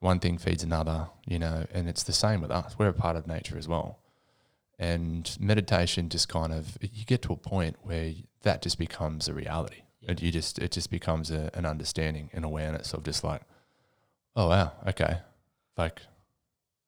[0.00, 2.76] One thing feeds another, you know, and it's the same with us.
[2.78, 4.00] We're a part of nature as well.
[4.78, 9.32] And meditation just kind of, you get to a point where that just becomes a
[9.32, 9.82] reality.
[10.00, 10.10] Yeah.
[10.10, 13.42] And you just, it just becomes a, an understanding an awareness of just like,
[14.34, 15.18] oh, wow, okay.
[15.76, 16.02] Like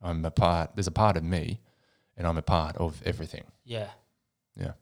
[0.03, 1.61] I'm a part, there's a part of me
[2.17, 3.45] and I'm a part of everything.
[3.65, 3.91] Yeah,
[4.59, 4.73] Yeah.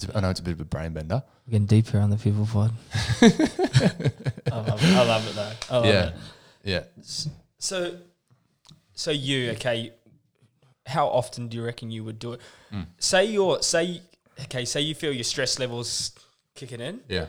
[0.00, 0.08] out.
[0.08, 1.22] It's, I know it's a bit of a brain bender.
[1.46, 2.72] We're getting deeper on the people pod.
[3.22, 3.26] I
[4.50, 4.96] love it.
[4.96, 5.52] I love it though.
[5.70, 6.06] I love Yeah.
[6.08, 6.14] it.
[6.64, 6.84] Yeah.
[7.58, 7.96] So,
[8.94, 9.92] so you okay?
[10.86, 12.40] How often do you reckon you would do it?
[12.72, 12.86] Mm.
[12.98, 14.00] Say you're say
[14.42, 14.64] okay.
[14.64, 16.12] Say you feel your stress levels
[16.54, 17.00] kicking in.
[17.08, 17.26] Yeah.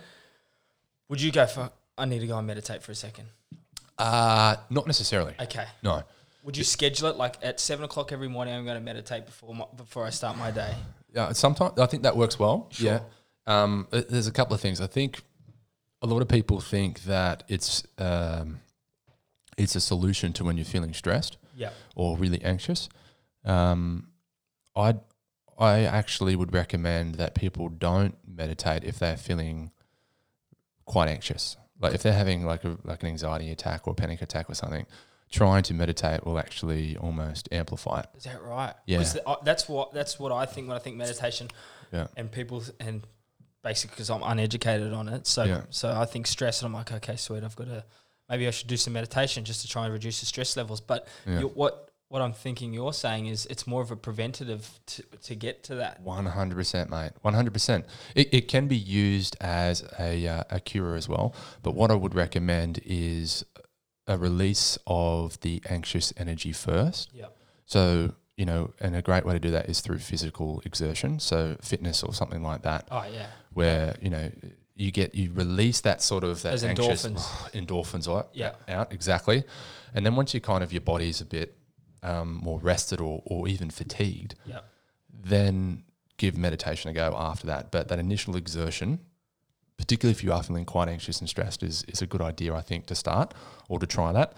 [1.10, 1.70] Would you go for?
[1.98, 3.28] I need to go and meditate for a second.
[3.98, 5.36] Uh, not necessarily.
[5.40, 5.66] Okay.
[5.84, 6.04] No.
[6.44, 8.54] Would you schedule it like at seven o'clock every morning?
[8.56, 10.74] I'm going to meditate before my, before I start my day.
[11.14, 11.32] Yeah.
[11.34, 12.68] Sometimes I think that works well.
[12.72, 12.86] Sure.
[12.92, 13.00] Yeah.
[13.46, 14.80] Um, there's a couple of things.
[14.82, 15.22] I think
[16.02, 18.60] a lot of people think that it's um,
[19.58, 21.70] it's a solution to when you're feeling stressed Yeah.
[21.96, 22.90] or really anxious.
[23.46, 24.08] Um,
[24.76, 24.96] I
[25.60, 29.72] I actually would recommend that people don't meditate if they're feeling
[30.86, 31.58] quite anxious.
[31.80, 34.86] Like if they're having like a like an anxiety attack or panic attack or something,
[35.34, 38.06] trying to meditate will actually almost amplify it.
[38.16, 38.76] Is that right?
[38.86, 39.00] Yeah.
[39.02, 41.48] the- uh, that's what that's what I think when I think meditation.
[41.92, 42.08] Yeah.
[42.16, 43.02] And people and
[43.64, 45.62] basically because I'm uneducated on it, so Yeah.
[45.72, 47.84] so I think stress, and I'm like, okay, sweet, I've got to
[48.30, 50.82] maybe I should do some meditation just to try and reduce the stress levels.
[50.82, 51.40] But Yeah.
[51.40, 55.34] you what what I'm thinking you're saying is it's more of a preventative to, to
[55.36, 56.00] get to that.
[56.02, 57.12] One hundred percent, mate.
[57.22, 57.86] One hundred percent.
[58.14, 61.34] It it can be used as a uh, a cure as well.
[61.64, 63.44] But what I would recommend is
[64.08, 67.10] a release of the anxious energy first.
[67.14, 67.28] Yeah.
[67.66, 71.56] So you know, and a great way to do that is through physical exertion, so
[71.62, 73.28] fitness or something like that, Oh yeah.
[73.54, 74.32] where you know
[74.76, 77.52] you get you release that sort of that Those anxious endorphins.
[77.54, 78.54] endorphins out, Yeah.
[78.68, 79.44] out exactly,
[79.94, 81.56] and then once you kind of your body's a bit
[82.02, 84.62] um, more rested or or even fatigued, Yeah.
[85.14, 85.84] then
[86.18, 87.72] give meditation a go after that.
[87.72, 89.00] But that initial exertion,
[89.84, 92.62] particularly if you are feeling quite anxious and stressed, is, is a good idea, I
[92.62, 93.34] think, to start
[93.68, 94.34] or to try that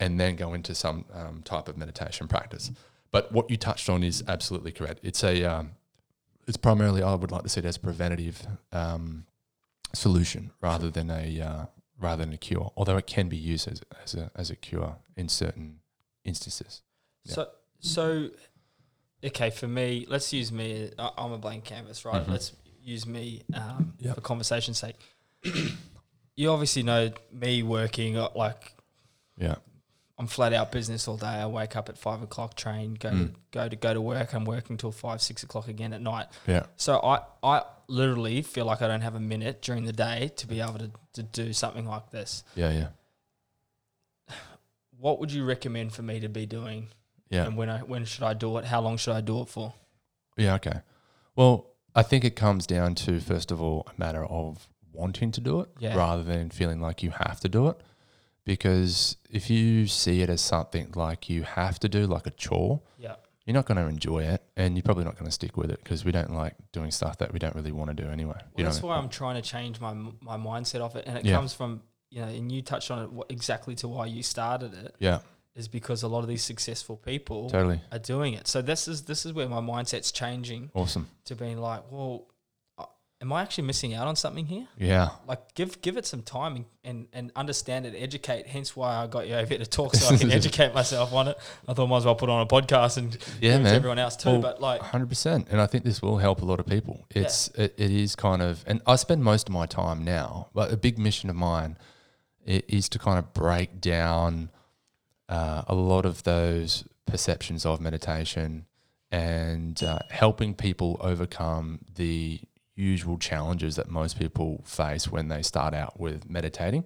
[0.00, 2.72] and then go into some um, type of meditation practice.
[3.12, 4.98] But what you touched on is absolutely correct.
[5.04, 5.70] It's a, um,
[6.48, 9.24] it's primarily, I would like to see it as a preventative um,
[9.94, 11.66] solution rather than a, uh,
[12.00, 14.96] rather than a cure, although it can be used as, as, a, as a cure
[15.16, 15.78] in certain
[16.24, 16.82] instances.
[17.24, 17.34] Yeah.
[17.34, 17.48] So
[17.80, 18.30] so
[19.22, 20.90] okay for me, let's use me.
[20.98, 22.24] I'm a blank canvas, right?
[22.24, 22.30] Mhm.
[22.30, 22.52] Let's
[22.88, 24.14] use me um, Yep.
[24.16, 24.96] for conversation's sake.
[26.36, 28.72] you obviously know me working uh, like
[29.36, 29.56] Yeah.
[30.20, 31.26] I'm flat out business all day.
[31.26, 33.34] I wake up at five o'clock, train, go to, Mm.
[33.52, 34.34] go to go to work.
[34.34, 36.26] I'm working till five six o'clock again at night.
[36.46, 36.64] Yeah.
[36.76, 40.46] So I I literally feel like I don't have a minute during the day to
[40.46, 42.42] be able to, to do something like this.
[42.56, 42.72] Yeah.
[42.72, 42.88] Yeah.
[44.98, 46.88] What would you recommend for me to be doing?
[47.30, 47.44] Yeah.
[47.46, 48.64] And when I when should I do it?
[48.64, 49.72] How long should I do it for?
[50.36, 50.80] Yeah, okay.
[51.36, 51.66] Well,
[51.98, 55.60] I think it comes down to first of all a matter of wanting to do
[55.60, 55.96] it Yeah.
[55.96, 57.80] rather than feeling like you have to do it.
[58.44, 62.80] Because if you see it as something like you have to do, like a chore,
[62.98, 63.16] Yeah.
[63.44, 65.80] you're not going to enjoy it and you're probably not going to stick with it
[65.82, 68.40] because we don't like doing stuff that we don't really want to do anyway.
[68.54, 69.04] Well, that's why I mean?
[69.04, 71.34] I'm trying to change my my mindset of it, and it Yeah.
[71.36, 74.94] comes from you know, and you touched on it exactly to why you started it
[74.98, 75.18] Yeah,
[75.58, 77.80] is because a lot of these successful people totally.
[77.92, 78.46] are doing it.
[78.46, 81.08] So this is this is where my mindset's changing Awesome.
[81.24, 82.28] to being like, well,
[82.78, 82.84] uh,
[83.20, 84.68] am I actually missing out on something here?
[84.78, 85.08] Yeah.
[85.26, 88.46] Like, give give it some time and, and, and understand it, educate.
[88.46, 91.26] Hence why I got you over here to talk, so I can educate myself on
[91.26, 91.36] it.
[91.66, 93.62] I thought I might as well put on a podcast and Yeah, give it to
[93.64, 93.74] man.
[93.74, 94.30] everyone else too.
[94.30, 97.04] Well, but like, Hundred percent, and I think this will help a lot of people.
[97.14, 97.22] Yeah.
[97.22, 100.50] It's it, it is kind of, and I spend most of my time now.
[100.54, 101.76] But a big mission of mine
[102.46, 104.50] is to kind of break down
[105.28, 108.66] uh, a lot of those perceptions of meditation
[109.10, 112.40] and uh, helping people overcome the
[112.74, 116.84] usual challenges that most people face when they start out with meditating.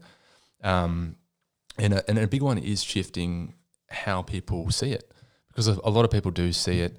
[0.62, 1.16] Um,
[1.78, 3.54] and a, and a big one is shifting
[3.90, 5.12] how people see it
[5.48, 6.96] because a, lot of people do see it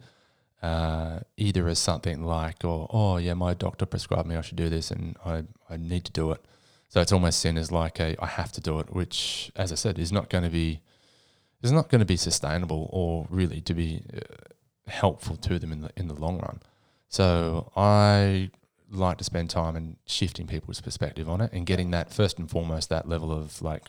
[0.61, 4.69] uh, either as something like, or, oh, yeah, my doctor prescribed me I should do
[4.69, 6.45] this and I, I need to do it.
[6.89, 9.75] So it's almost seen as like a I have to do it, which, as I
[9.75, 10.81] said, is not going to be
[11.63, 14.19] is not going to be sustainable or really to be uh,
[14.87, 16.59] helpful to them in the in the long run.
[17.07, 18.51] So I
[18.91, 22.49] like to spend time in shifting people's perspective on it and getting that first and
[22.49, 23.83] foremost that level of like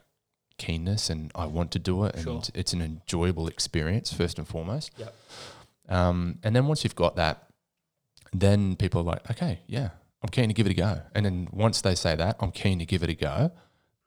[0.56, 2.42] keenness and I want to do it and Sure.
[2.54, 4.92] it's an enjoyable experience first and foremost.
[4.96, 5.14] Yep.
[5.88, 7.44] Um, and then once you've got that,
[8.32, 9.90] then people are like, okay, yeah,
[10.22, 11.02] I'm keen to give it a go.
[11.14, 13.52] And then once they say that, I'm keen to give it a go,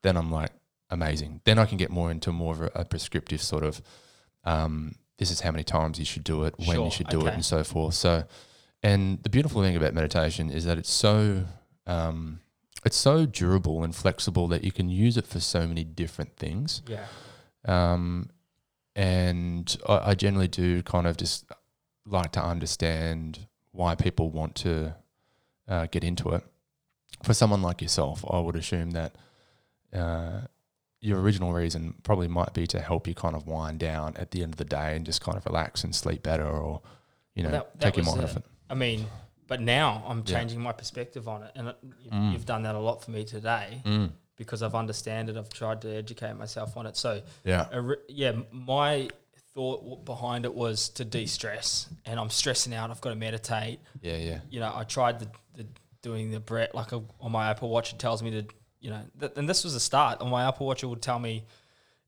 [0.02, 0.52] then I'm like,
[0.90, 1.42] amazing.
[1.44, 3.82] Then I can get more into more of a, a prescriptive sort of,
[4.44, 7.20] um, this is how many times you should do it, when Sure, you should do
[7.20, 7.30] okay.
[7.30, 7.96] it, and so forth.
[7.96, 8.24] So,
[8.84, 11.46] and the beautiful thing about meditation is that it's so,
[11.86, 12.40] um,
[12.86, 16.82] it's so durable and flexible that you can use it for so many different things.
[16.88, 17.06] yeah,
[17.66, 18.30] Um,
[18.96, 21.46] and I, I generally do kind of just
[22.06, 24.96] like to understand why people want to
[25.68, 26.44] uh, get into it.
[27.24, 29.16] For someone like yourself, I would assume that
[29.94, 30.42] uh,
[31.02, 34.42] your original reason probably might be to help you kind of wind down at the
[34.44, 36.82] end of the day and just kind of relax and sleep better, or
[37.36, 38.44] you know, That- that take your mind off it.
[38.70, 39.06] I mean,
[39.48, 40.40] but now I'm Yeah.
[40.40, 41.78] changing my perspective on it, and it,
[42.12, 42.34] Mm.
[42.34, 44.12] you've done that a lot for me today Mm.
[44.36, 45.38] because I've understand it.
[45.38, 46.98] I've tried to educate myself on it.
[46.98, 49.10] So, Yeah, a yeah, my
[49.54, 52.92] thought behind it was to de-stress, and I'm stressing out.
[52.92, 53.80] I've got to meditate.
[54.02, 55.66] yeah, yeah, You know, I tried the, the
[56.04, 57.92] doing the breath like a, on my Apple Watch.
[57.94, 58.46] It tells me to,
[58.88, 60.82] you know, th- and this was a start on my Apple Watch.
[60.82, 61.44] It would tell me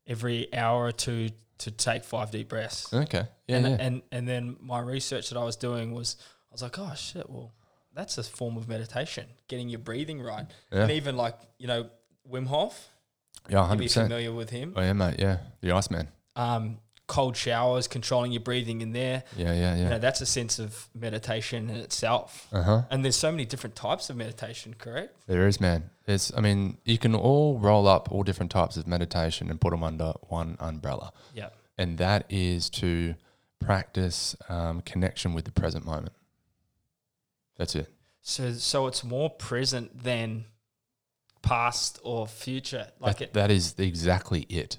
[0.06, 2.90] every hour or two to take five deep breaths.
[2.92, 3.24] Okay.
[3.46, 3.56] Yeah.
[3.58, 3.76] and, yeah.
[3.78, 6.16] and and then my research that I was doing was
[6.50, 7.52] I was like, oh shit, well,
[7.92, 10.84] that's a form of meditation, getting your breathing right, Yeah.
[10.84, 11.90] and even like you know
[12.26, 12.88] Wim Hof,
[13.50, 13.58] yeah.
[13.60, 14.08] you'd Hundred be percent.
[14.08, 14.72] familiar with him.
[14.74, 15.16] Oh yeah, mate.
[15.18, 15.36] Yeah.
[15.60, 16.08] The Iceman.
[16.34, 16.78] Um,
[17.18, 19.52] cold showers, controlling your breathing in there, Yeah.
[19.52, 19.74] Yeah.
[19.74, 19.88] you Yeah.
[19.90, 22.46] know, that's a sense of meditation in itself.
[22.52, 22.82] Uh huh.
[22.90, 25.12] And there's so many different types of meditation, correct?
[25.26, 25.90] There is, man.
[26.06, 26.32] It's.
[26.36, 29.82] I mean, you can all roll up all different types of meditation and put them
[29.82, 31.50] under one umbrella, Yeah.
[31.76, 33.14] and that is to
[33.58, 36.12] practice um, connection with the present moment.
[37.56, 37.88] That's it.
[38.22, 40.44] So so it's more present than
[41.42, 42.86] past or future.
[43.00, 43.32] Like That- it.
[43.34, 44.78] that is exactly it.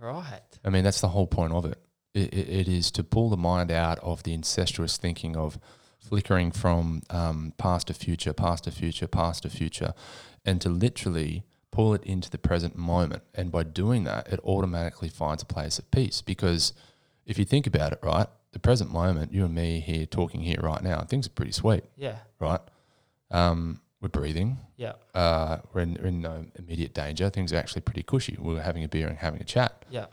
[0.00, 0.40] Right.
[0.64, 1.78] I mean, that's the whole point of it.
[2.14, 2.48] It, it.
[2.48, 5.58] it is to pull the mind out of the incestuous thinking of
[5.98, 9.92] flickering from um, past to future, past to future, past to future,
[10.44, 13.22] and to literally pull it into the present moment.
[13.34, 16.22] And by doing that, it automatically finds a place of peace.
[16.22, 16.72] Because
[17.26, 20.60] if you think about it, right, the present moment, you and me here talking here
[20.62, 22.16] right now, things are pretty sweet, Yeah.
[22.40, 22.60] right?
[23.30, 24.58] Um, we're breathing.
[24.76, 24.92] Yeah.
[25.14, 27.30] Uh, we're in, we're in no immediate danger.
[27.30, 28.36] Things are actually pretty cushy.
[28.38, 30.06] We're having a beer and having a chat Yeah.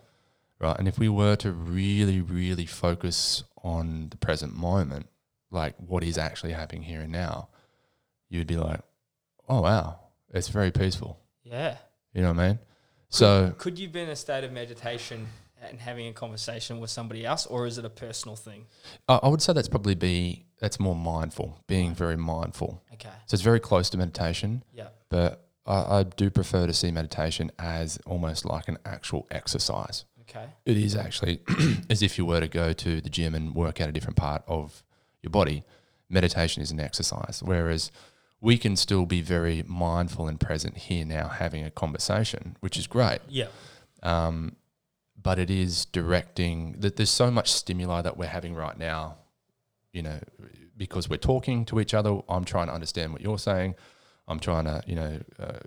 [0.60, 0.78] right?
[0.78, 5.08] And if we were to really, really focus on the present moment,
[5.52, 7.50] like what is actually happening here and now,
[8.30, 8.82] you'd be like,
[9.48, 10.00] oh, wow,
[10.34, 11.20] it's very peaceful.
[11.44, 11.78] Yeah.
[12.14, 12.60] You know what I mean?
[13.10, 15.28] So, Could you be in a state of meditation
[15.62, 18.66] and having a conversation with somebody else, or is it a personal thing?
[19.08, 22.82] I I would say that's probably be, that's more mindful, being very mindful.
[22.94, 23.08] Okay.
[23.28, 24.88] So it's very close to meditation, Yeah.
[25.10, 30.06] but I, I do prefer to see meditation as almost like an actual exercise.
[30.22, 30.48] Okay.
[30.66, 31.42] It is actually
[31.92, 34.42] as if you were to go to the gym and work out a different part
[34.48, 34.82] of
[35.22, 35.64] your body.
[36.10, 37.92] Meditation is an exercise, whereas
[38.42, 42.88] we can still be very mindful and present here now, having a conversation, which is
[42.88, 43.20] great.
[43.30, 43.50] Yeah.
[44.02, 44.56] Um,
[45.22, 49.18] but it is directing that there's so much stimuli that we're having right now,
[49.96, 50.20] you know,
[50.78, 52.20] because we're talking to each other.
[52.30, 53.76] I'm trying to understand what you're saying.
[54.28, 55.60] I'm trying to, you know, uh,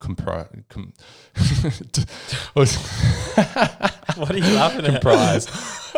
[0.00, 0.92] compri- com-
[2.54, 4.90] What are you laughing at?
[4.92, 5.48] comprise.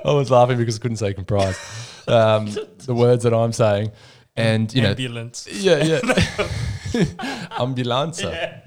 [0.05, 1.59] I was laughing because I couldn't say comprise.
[2.07, 2.47] Um,
[2.87, 3.91] the words that I'm saying,
[4.37, 5.49] and you know, Ambulance.
[5.51, 6.01] yeah, yeah,
[7.59, 8.63] ambulanza.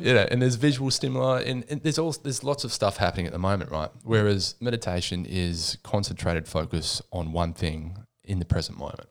[0.00, 3.26] You know, and there's visual stimuli, and, and there's all there's lots of stuff happening
[3.26, 3.90] at the moment, right?
[4.02, 9.08] Whereas meditation is concentrated focus on one thing in the present moment.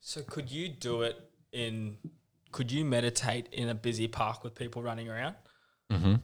[0.00, 1.16] So could you do it
[1.52, 1.98] in?
[2.52, 5.34] Could you meditate in a busy park with people running around?
[5.92, 6.14] Mm-hmm.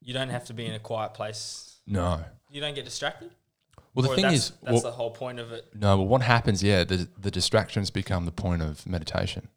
[0.00, 1.76] You don't have to be in a quiet place.
[1.86, 2.24] No.
[2.50, 3.30] You don't get distracted.
[3.94, 5.66] Well, the Or thing that's, is, that's well, the whole point of it.
[5.74, 5.96] no.
[5.98, 6.62] But what happens?
[6.62, 9.48] Yeah, the the distractions become the point of meditation.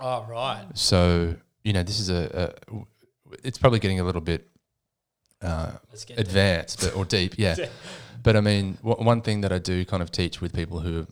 [0.00, 0.66] Oh right.
[0.74, 2.76] So you know, this is a, a
[3.42, 4.48] it's probably getting a little bit
[5.42, 5.72] uh,
[6.16, 7.56] advanced, but or deep, yeah.
[8.22, 11.06] But I mean, w- one thing that I do kind of teach with people who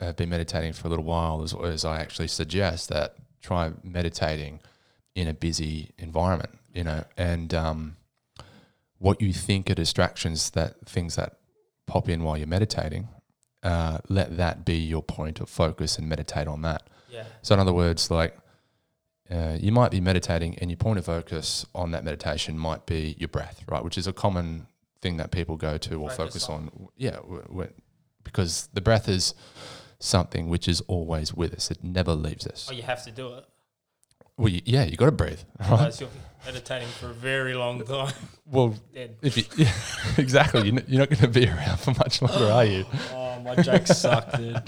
[0.00, 4.60] have been meditating for a little while is, is I actually suggest that try meditating
[5.14, 7.96] in a busy environment, you know, and um,
[8.98, 11.38] what you think are distractions, that things that
[11.86, 13.08] pop in while you're meditating,
[13.62, 16.82] uh, let that be your point of focus and meditate on that.
[17.18, 17.24] Yeah.
[17.42, 18.36] So, in other words, like
[19.30, 23.16] uh, you might be meditating, and your point of focus on that meditation might be
[23.18, 23.82] your breath, right?
[23.84, 24.66] Which is a common
[25.02, 26.88] thing that people go to or Focus focus on.
[26.96, 27.72] Yeah, w- w-
[28.24, 29.34] because the breath is
[30.00, 32.68] something which is always with us; it never leaves us.
[32.70, 33.44] Oh, you have to do it.
[34.36, 35.70] Well, you, yeah, you got to breathe, right?
[35.72, 36.10] Otherwise, you're
[36.46, 38.14] meditating for a very long time.
[38.50, 38.74] Well,
[39.22, 39.70] if you, yeah,
[40.16, 42.86] exactly, you're not, you're not going to be around for much longer, are you?
[43.12, 44.62] Oh, my jokes suck, dude.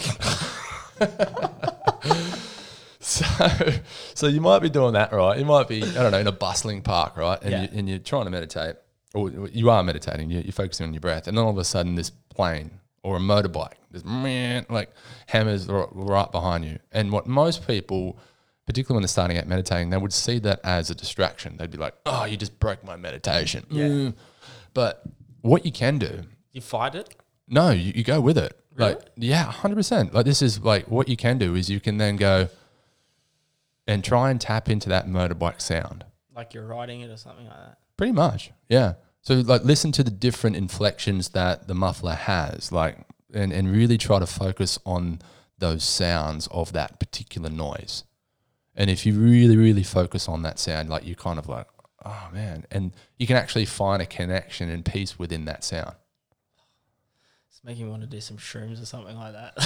[3.20, 3.72] So,
[4.14, 5.38] so you might be doing that, right?
[5.38, 7.38] You might be, I don't know, in a bustling park, right?
[7.42, 7.62] And, Yeah.
[7.62, 8.76] you, and you're trying to meditate,
[9.14, 11.64] or you are meditating, you're, you're focusing on your breath, and then all of a
[11.64, 12.70] sudden, this plane
[13.02, 14.90] or a motorbike, this man, like
[15.26, 16.78] hammers right behind you.
[16.92, 18.18] And what most people,
[18.66, 21.56] particularly when they're starting out meditating, they would see that as a distraction.
[21.56, 23.86] They'd be like, "Oh, you just broke my meditation." Yeah.
[23.88, 24.14] Mm.
[24.74, 25.02] But
[25.40, 27.08] what you can do You fight it.
[27.48, 28.56] no, you, you go with it.
[28.76, 28.94] Really?
[28.94, 30.14] Like, yeah, hundred percent.
[30.14, 32.48] Like this is like what you can do is you can then go
[33.90, 36.04] and try and tap into that motorbike sound.
[36.34, 37.78] Like you're riding it or something like that.
[37.96, 38.94] Pretty much, yeah.
[39.22, 42.98] So like listen to the different inflections that the muffler has, like,
[43.34, 45.20] and and really try to focus on
[45.58, 48.04] those sounds of that particular noise.
[48.76, 51.66] And if you really, really focus on that sound, like you're kind of like,
[52.04, 55.96] oh man, and you can actually find a connection and peace within that sound.
[57.50, 59.56] It's making me want to do some shrooms or something like that.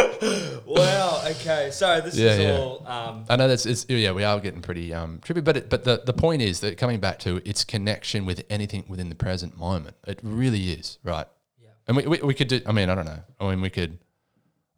[0.66, 1.22] wow.
[1.30, 1.70] Okay.
[1.72, 2.56] So this Yeah, is yeah.
[2.56, 2.86] all.
[2.86, 5.84] Um, I know that's it's yeah we are getting pretty um trippy, but it, but
[5.84, 9.56] the the point is that coming back to its connection with anything within the present
[9.58, 11.26] moment, it really is right.
[11.62, 11.68] Yeah.
[11.88, 12.60] And we, we we could do.
[12.66, 13.22] I mean, I don't know.
[13.40, 13.98] I mean, we could.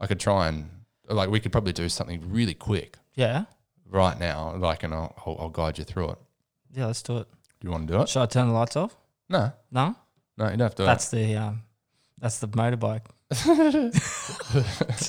[0.01, 0.68] I could try and
[1.09, 3.45] like we could probably do something really quick yeah.
[3.88, 4.57] right now.
[4.57, 6.18] Like, and I'll I'll, I'll guide you through it.
[6.74, 6.86] Yeah.
[6.86, 7.28] Let's do it.
[7.61, 8.09] Do you want to do it?
[8.09, 8.97] Should I turn the lights off?
[9.28, 9.95] No, No.
[10.36, 10.82] no, you don't have to.
[10.82, 11.62] That's the um,
[12.18, 13.03] that's the motorbike.
[13.47, 15.09] Let's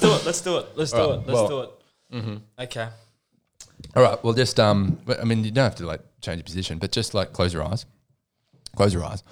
[0.00, 0.24] do it.
[0.24, 0.66] Let's do it.
[0.76, 1.26] Let's do it.
[1.26, 1.70] Let's well- do it.
[2.58, 2.88] Okay.
[3.96, 4.22] All right.
[4.24, 6.92] Well, just um, but, I mean, you don't have to like change your position, but
[6.92, 7.86] just like close your eyes.
[8.76, 9.22] Close your eyes.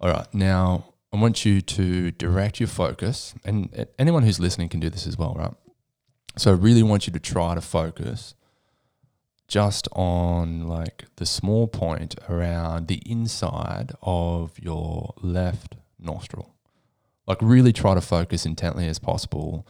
[0.00, 0.26] All right.
[0.34, 4.90] Now, I want you to direct your focus, and uh, anyone who's listening can do
[4.90, 5.52] this as well, right?
[6.36, 8.34] So, I really want you to try to focus
[9.48, 16.55] just on like the small point around the inside of your left nostril.
[17.26, 19.66] Like, really try to focus intently as possible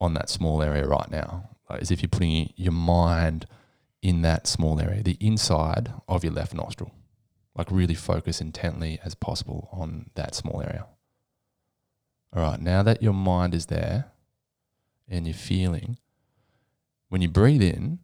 [0.00, 3.46] on that small area right now, like as if you're putting your mind
[4.02, 6.92] in that small area, the inside of your left nostril.
[7.54, 10.86] Like really focus intently as possible on that small area.
[12.34, 14.12] All right, now that your mind is there
[15.08, 15.98] and you're feeling,
[17.08, 17.98] when you breathe in,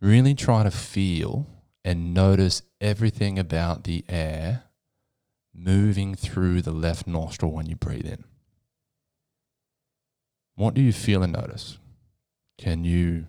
[0.00, 1.46] really try to feel
[1.84, 4.64] and notice everything about the air
[5.56, 8.24] moving through the left nostril when you breathe in.
[10.54, 11.78] What do you feel and notice?
[12.58, 13.26] Can you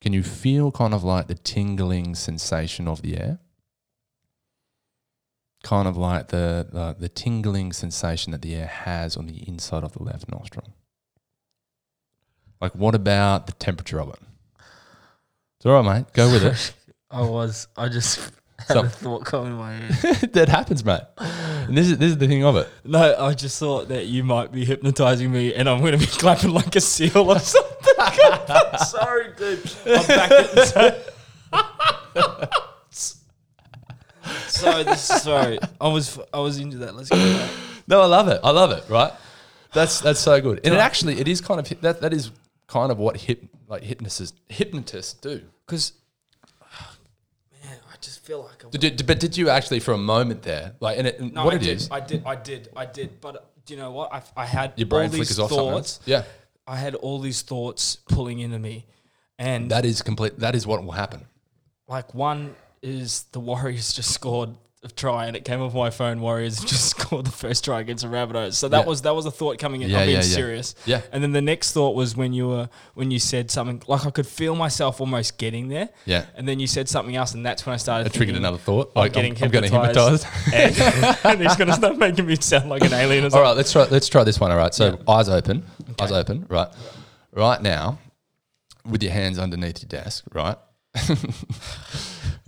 [0.00, 3.38] can you feel kind of like the tingling sensation of the air?
[5.62, 9.84] Kind of like the, the the tingling sensation that the air has on the inside
[9.84, 10.74] of the left nostril.
[12.60, 14.20] Like what about the temperature of it?
[15.56, 16.12] It's all right, mate.
[16.12, 16.74] Go with it.
[17.10, 17.68] I was.
[17.76, 18.30] I just
[18.68, 20.32] So- thought come in my head.
[20.32, 21.02] that happens, mate.
[21.18, 22.68] And this is this is the thing of it.
[22.84, 26.06] No, I just thought that you might be hypnotizing me, and I'm going to be
[26.18, 27.94] clapping like a seal or something.
[28.86, 29.70] Sorry, dude.
[29.86, 31.04] I'm back at
[34.48, 36.94] So this sorry, I was I was into that.
[36.94, 37.16] Let's go.
[37.16, 37.50] Back.
[37.86, 38.40] No, I love it.
[38.44, 38.84] I love it.
[38.88, 39.12] Right?
[39.72, 40.60] That's that's so good.
[40.64, 42.30] And it actually it is kind of that that is
[42.66, 45.42] kind of what hip like hypnotists hypnotists do.
[45.66, 45.92] Because,
[48.00, 48.70] just feel like I'm.
[48.70, 51.44] Did, did- but did you actually for a moment there like and, it, and No,
[51.44, 52.22] what I it did, is I did.
[52.26, 52.68] I did.
[52.76, 53.20] I did.
[53.20, 54.12] But do you know what?
[54.12, 56.00] I, I had your brain all these flickers off thoughts.
[56.06, 56.24] Yeah,
[56.66, 58.86] I had all these thoughts pulling into me,
[59.38, 60.38] and that is complete.
[60.38, 61.26] That is what will happen.
[61.88, 64.50] like one is the Warriors just scored
[64.96, 66.20] try and it came off my phone.
[66.22, 68.54] Warriors just scored the first try against the Rabbitohs.
[68.54, 68.86] So that Yeah.
[68.86, 69.90] was that was a thought coming in.
[69.90, 70.74] Yeah, I'm being yeah, serious.
[70.86, 71.02] Yeah.
[71.12, 74.10] And then the next thought was when you were when you said something like I
[74.10, 75.90] could feel myself almost getting there.
[76.06, 76.24] Yeah.
[76.34, 78.06] And then you said something else, and that's when I started.
[78.06, 78.92] It triggered another thought.
[78.96, 80.24] I'm Like getting I'm, I'm getting hypnotized.
[80.24, 80.82] hypnotized.
[80.94, 83.72] and, and he's gonna start making me sound like an alien or all right, let's
[83.72, 83.84] try.
[83.84, 84.50] Let's try this one.
[84.50, 84.72] All right.
[84.72, 85.64] So eyes open.
[86.00, 86.46] Eyes open.
[86.48, 86.68] Right.
[87.32, 87.98] Right now,
[88.88, 90.24] with your hands underneath your desk.
[90.32, 90.56] Right.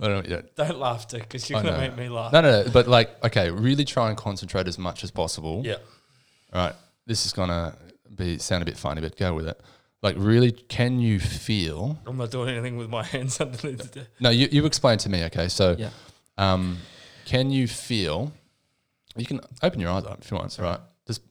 [0.03, 0.29] I don't know.
[0.29, 1.81] You don't, Don't laugh, because you're I gonna know.
[1.81, 2.33] make me laugh.
[2.33, 2.69] no, no, no.
[2.71, 5.61] But like, okay, really try and concentrate as much as possible.
[5.65, 5.75] Yeah.
[6.53, 6.75] All right.
[7.05, 7.75] This is gonna
[8.15, 9.59] be sound a bit funny, but go with it.
[10.01, 11.97] Like, really, can you feel?
[12.05, 14.05] I'm not doing anything with my hands underneath the.
[14.19, 15.23] No, you you explain to me.
[15.25, 15.89] Okay, so Yeah.
[16.37, 16.77] um,
[17.25, 18.33] can you feel?
[19.15, 20.57] You can open your eyes up if you want.
[20.59, 20.79] Right.
[21.07, 21.21] Just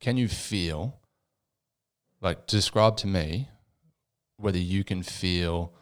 [0.00, 0.96] can you feel?
[2.22, 3.48] Like, describe to me
[4.36, 5.72] whether you can feel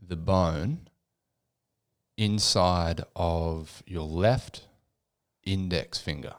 [0.00, 0.88] the bone
[2.16, 4.66] inside of your left
[5.44, 6.34] index finger.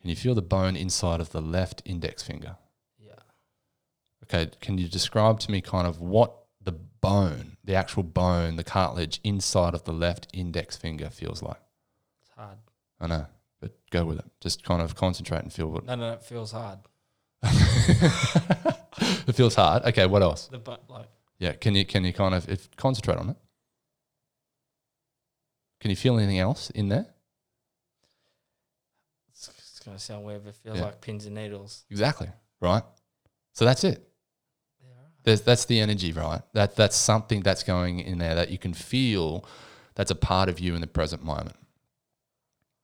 [0.00, 2.56] Can you feel the bone inside of the left index finger?
[2.98, 3.14] Yeah.
[4.24, 6.32] Okay, can you describe to me kind of what
[6.62, 11.60] the bone, the actual bone, the cartilage inside of the left index finger feels like?
[12.22, 12.58] It's hard.
[13.00, 13.26] I know,
[13.60, 14.26] but go with it.
[14.40, 16.78] Just kind of concentrate and feel what No, no, it feels hard.
[17.42, 19.84] it feels hard.
[19.84, 20.46] Okay, what else?
[20.46, 21.08] The but like
[21.38, 23.36] Yeah, can you can you kind of if, concentrate on it?
[25.80, 27.06] Can you feel anything else in there?
[29.28, 30.84] it's, it's gonna sound weird, but it feels Yeah.
[30.84, 31.84] like pins and needles.
[31.90, 32.28] Exactly.
[32.60, 32.82] Right.
[33.52, 34.02] So that's it.
[35.22, 36.40] There's, that's the energy, right?
[36.52, 39.44] That that's something that's going in there that you can feel.
[39.96, 41.56] That's a part of you in the present moment,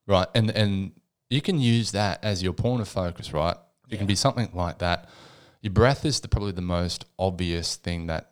[0.08, 0.26] right?
[0.34, 0.90] And and
[1.30, 3.56] you can use that as your point of focus, right?
[3.88, 5.08] It can be something like that.
[5.60, 8.31] Your breath is the, probably the most obvious thing that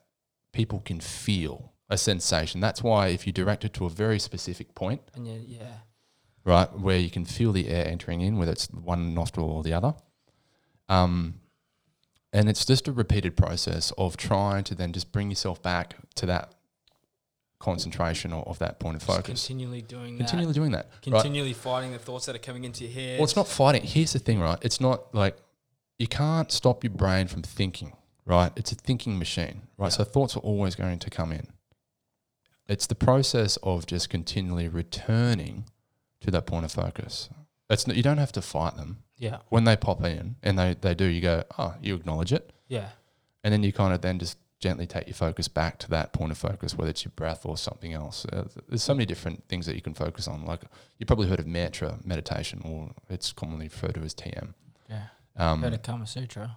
[0.52, 2.60] people can feel a sensation.
[2.60, 5.72] That's why if you direct it to a very specific point, And yeah, yeah.
[6.44, 9.72] right, where you can feel the air entering in, whether it's one nostril or the
[9.72, 9.94] other.
[10.88, 11.40] Um,
[12.32, 16.26] and it's just a repeated process of trying to then just bring yourself back to
[16.26, 16.54] that
[17.58, 19.46] concentration of, of that point of Just focus.
[19.46, 20.90] continually doing Continually doing that.
[21.02, 21.10] that.
[21.10, 21.22] right?
[21.22, 23.18] Continually fighting the thoughts that are coming into your head.
[23.18, 23.82] Well, it's not fighting.
[23.82, 24.58] Here's the thing, right?
[24.62, 25.36] It's not like
[25.98, 27.92] you can't stop your brain from thinking,
[28.30, 28.52] right?
[28.54, 29.92] It's a thinking machine, right?
[29.92, 31.48] So thoughts are always going to come in.
[32.68, 35.64] It's the process of just continually returning
[36.20, 37.28] to that point of focus.
[37.68, 39.02] It's not, you don't have to fight them.
[39.18, 39.38] Yeah.
[39.48, 42.52] When they pop in and they, they do, you go, oh, you acknowledge it.
[42.68, 42.90] Yeah.
[43.42, 46.30] And then you kind of then just gently take your focus back to that point
[46.30, 48.24] of focus, whether it's your breath or something else.
[48.26, 50.44] Uh, there's so many different things that you can focus on.
[50.44, 50.60] Like
[50.98, 54.54] you probably heard of mantra meditation, or it's commonly referred to as TM.
[54.88, 55.06] Yeah.
[55.36, 56.56] Um, Heard of Kama Sutra.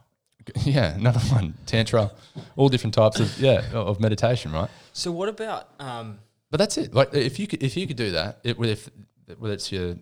[0.64, 2.12] yeah, another one, tantra,
[2.56, 4.70] all different types of yeah of meditation, right?
[4.94, 6.20] So what about um
[6.52, 6.94] But that's it.
[6.94, 8.89] Like if you could if you could do that, it, if
[9.38, 9.96] whether it's your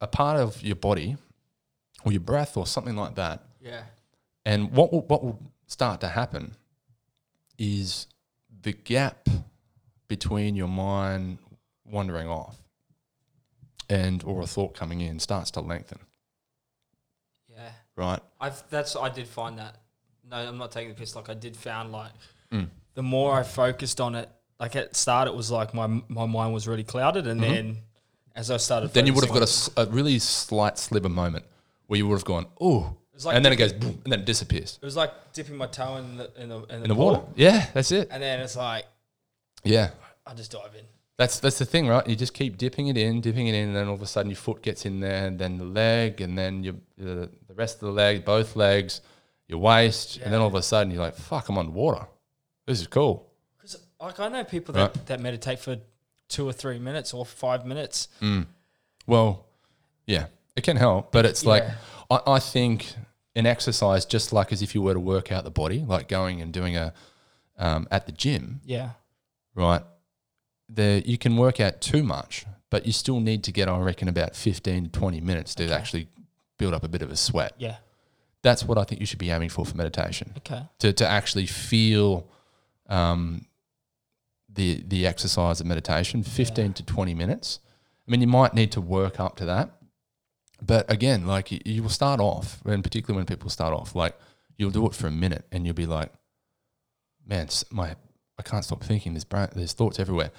[0.00, 1.16] a part of your body
[2.04, 3.82] or your breath or something like that, yeah.
[4.44, 6.54] and what will, what will start to happen
[7.58, 8.06] is
[8.62, 9.28] the gap
[10.08, 11.38] between your mind
[11.84, 12.56] wandering off
[13.88, 15.98] and or a thought coming in starts to lengthen,
[17.48, 17.70] Yeah.
[17.96, 18.20] right?
[18.40, 19.76] I've that's I did find that.
[20.30, 21.14] No, I'm not taking the piss.
[21.16, 22.12] Like I did found like
[22.52, 22.68] Mm.
[22.94, 24.28] the more I focused on it,
[24.60, 27.78] like at start it was like my my mind was really clouded, and then
[28.34, 28.94] as I started, Mm-hmm.
[28.94, 31.44] Then you would have got a, a really slight sliver moment
[31.86, 32.94] where you would have gone, oh,
[33.24, 35.66] like and then it goes, boom, and then it disappears it was like dipping my
[35.66, 37.22] toe in the in the in the, in the water.
[37.36, 38.08] Yeah, that's it.
[38.10, 38.84] and then it's like
[39.64, 39.90] Yeah,
[40.26, 40.84] I just dive in.
[41.16, 42.06] that's that's the thing, right?
[42.06, 44.30] You just keep dipping it in, dipping it in, and then all of a sudden
[44.30, 47.76] your foot gets in there, and then the leg, and then your the, the rest
[47.76, 49.00] of the leg, both legs,
[49.48, 52.06] your waist, and then all of a sudden you're like, fuck, I'm underwater.
[52.66, 53.28] This is cool.
[53.56, 55.06] Because like I know people that, Right.
[55.06, 55.78] that meditate for
[56.28, 58.08] two or three minutes or five minutes.
[59.06, 59.46] Well,
[60.06, 60.26] yeah,
[60.56, 61.74] it can help, but it's like Yeah.
[62.10, 62.94] I, I think
[63.34, 66.40] an exercise, just like as if you were to work out the body, like going
[66.40, 66.92] and doing a
[67.58, 68.90] um, at the gym, Yeah,
[69.54, 69.82] right?
[70.68, 74.08] There you can work out too much, but you still need to get, I reckon,
[74.08, 76.08] about fifteen to twenty minutes to actually
[76.58, 77.52] build up a bit of a sweat.
[77.58, 77.76] yeah,
[78.42, 80.34] That's what I think you should be aiming for for meditation.
[80.38, 82.28] Okay, to to actually feel
[82.88, 83.46] um,
[84.48, 87.60] the the exercise of meditation, fifteen to twenty minutes.
[88.06, 89.70] I mean, you might need to work up to that,
[90.60, 94.18] but again, like you, you will start off, and particularly when people start off, like
[94.56, 96.12] you'll do it for a minute, and you'll be like,
[97.26, 97.96] "Man, my
[98.38, 99.14] I can't stop thinking.
[99.14, 100.32] There's brain, there's thoughts everywhere,"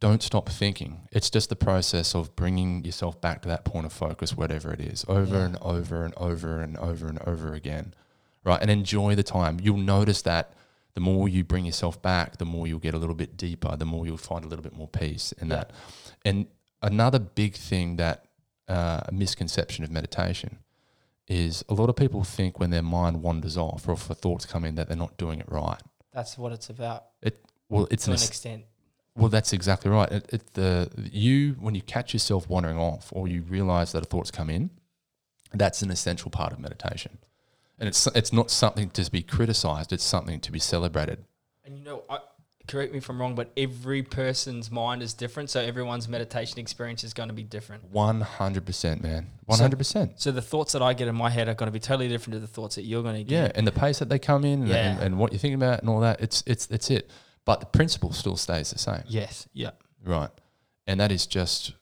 [0.00, 1.08] don't stop thinking.
[1.12, 4.80] It's just the process of bringing yourself back to that point of focus, whatever it
[4.80, 5.44] is, over Yeah.
[5.46, 7.94] and over and over and over and over again,
[8.44, 8.60] right?
[8.60, 9.58] And enjoy the time.
[9.62, 10.52] You'll notice that
[10.94, 13.84] the more you bring yourself back, the more you'll get a little bit deeper, the
[13.86, 15.56] more you'll find a little bit more peace in Yeah.
[15.56, 15.70] that.
[16.24, 16.46] And
[16.82, 18.26] another big thing that
[18.68, 20.58] uh, a misconception of meditation
[21.28, 24.64] is a lot of people think when their mind wanders off or if thoughts come
[24.64, 25.80] in that they're not doing it right.
[26.12, 28.64] that's what it's about It well, it's to an an extent.
[29.16, 30.10] Well, that's exactly right.
[30.10, 34.06] It, it, the you when you catch yourself wandering off, or you realize that a
[34.06, 34.70] thought's come in,
[35.52, 37.18] that's an essential part of meditation,
[37.78, 39.92] and it's it's not something to be criticized.
[39.92, 41.24] It's something to be celebrated.
[41.64, 42.18] And you know, I,
[42.66, 47.04] correct me if I'm wrong, but every person's mind is different, so everyone's meditation experience
[47.04, 47.84] is going to be different.
[47.92, 49.30] One hundred percent, man.
[49.46, 50.14] One hundred percent.
[50.16, 52.34] So the thoughts that I get in my head are going to be totally different
[52.34, 53.34] to the thoughts that you're going to get.
[53.34, 54.92] Yeah, and the pace that they come in, and, Yeah.
[54.94, 56.20] and, and what you're thinking about, and all that.
[56.20, 57.08] It's it's it's it.
[57.44, 59.02] But the principle still stays the same.
[59.06, 59.48] Yes.
[59.52, 59.70] Yeah.
[60.04, 60.30] Right.
[60.86, 61.74] And that is just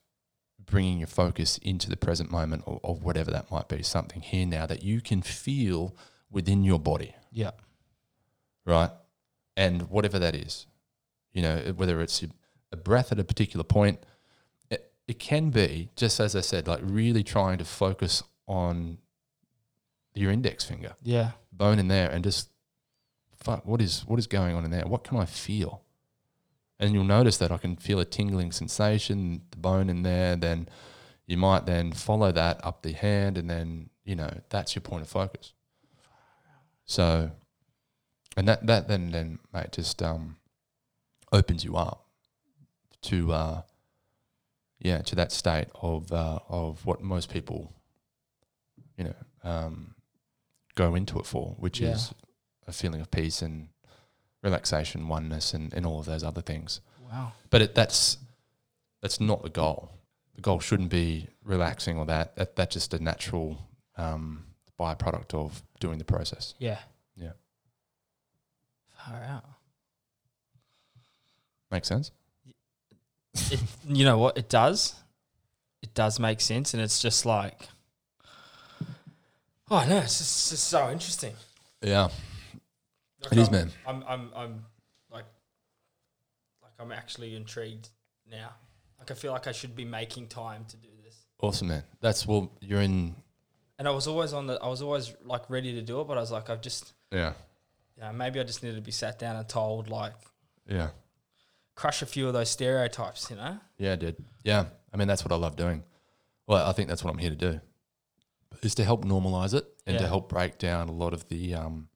[0.65, 4.47] bringing your focus into the present moment of, of whatever that might be, something here
[4.47, 5.95] now that you can feel
[6.31, 7.51] within your body, Yeah.
[8.65, 8.91] right?
[9.57, 10.67] And whatever that is,
[11.33, 12.25] you know, whether it's
[12.73, 13.99] a breath at a particular point,
[14.71, 18.99] it, it can be, just as I said, like really trying to focus on
[20.15, 21.33] your index finger, Yeah.
[21.53, 22.49] bone in there, and just,
[23.45, 24.84] fuck, what is, what is going on in there?
[24.86, 25.82] What can I feel?
[26.80, 30.34] and you'll notice that I can feel a tingling sensation, the bone in there.
[30.34, 30.68] Then
[31.26, 35.03] you might then follow that up the hand, and then you know that's your point
[35.03, 35.53] of focus.
[36.84, 37.30] So,
[38.36, 40.38] and that that then then mate just um
[41.30, 42.05] opens you up
[43.03, 43.62] to uh
[44.80, 47.72] yeah to that state of uh, of what most people
[48.99, 49.14] you know
[49.45, 49.95] um
[50.74, 51.90] go into it for, which Yeah.
[51.93, 52.12] is
[52.67, 53.69] a feeling of peace and
[54.43, 56.81] relaxation, oneness, and, and all of those other things.
[57.11, 57.33] Wow.
[57.51, 58.19] But it, that's
[59.01, 59.91] that's not the goal.
[60.35, 62.37] The goal shouldn't be relaxing or that.
[62.37, 63.59] that that's just a natural
[63.97, 64.45] um,
[64.79, 66.55] byproduct of doing the process.
[66.59, 66.79] Yeah.
[67.17, 67.33] Yeah.
[68.97, 69.45] Far out.
[71.71, 72.11] Make sense?
[73.51, 74.37] It, you know what?
[74.37, 74.95] It does.
[75.83, 77.69] It does make sense, and it's just like,
[79.71, 81.35] oh no, it's just, it's just so interesting.
[81.81, 82.09] Yeah.
[83.25, 83.70] Like It is, I'm- man.
[83.87, 84.64] I'm, I'm, I'm
[85.11, 85.25] like,
[86.62, 87.89] like I'm actually intrigued
[88.31, 88.51] now.
[88.99, 91.16] Like I feel like I should be making time to do this.
[91.41, 91.83] Awesome, man.
[92.01, 93.14] That's well, you're in.
[93.79, 94.55] And I was always on the.
[94.62, 97.33] I was always like ready to do it, but I was like, I've just, Yeah,
[97.97, 100.12] you know, maybe I just needed to be sat down and told like
[100.68, 100.91] yeah,
[101.75, 103.29] crush a few of those stereotypes.
[103.29, 103.59] You know.
[103.79, 104.16] yeah, dude.
[104.45, 105.83] Yeah, I mean that's what I love doing.
[106.47, 107.61] Well, I think that's what I'm here to do,
[108.62, 111.55] is to help normalize it and to help break down a lot of the.
[111.55, 111.89] Um,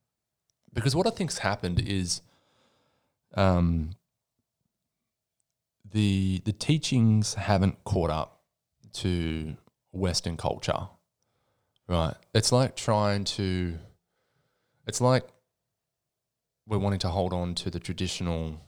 [0.76, 2.20] because what I think's happened is,
[3.34, 3.92] um,
[5.90, 8.42] the the teachings haven't caught up
[8.92, 9.56] to
[9.90, 10.88] Western culture,
[11.88, 12.14] right?
[12.34, 13.78] It's like trying to.
[14.86, 15.26] It's like
[16.66, 18.60] we're wanting to hold on to the traditional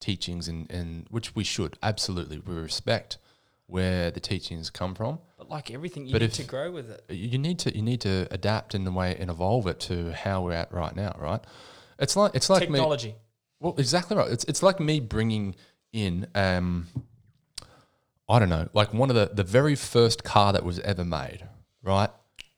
[0.00, 3.18] teachings and, and which we should absolutely we respect
[3.66, 7.04] where the teachings come from But like everything, you But need to grow with it.
[7.10, 10.42] you need to you need to adapt in the way and evolve it to how
[10.42, 11.40] we're at right now right
[11.98, 13.16] it's like it's like me Technology.
[13.60, 15.56] well exactly right it's, it's like me bringing
[15.92, 16.86] in um
[18.28, 21.40] i don't know like one of the the very first car that was ever made
[21.82, 22.10] right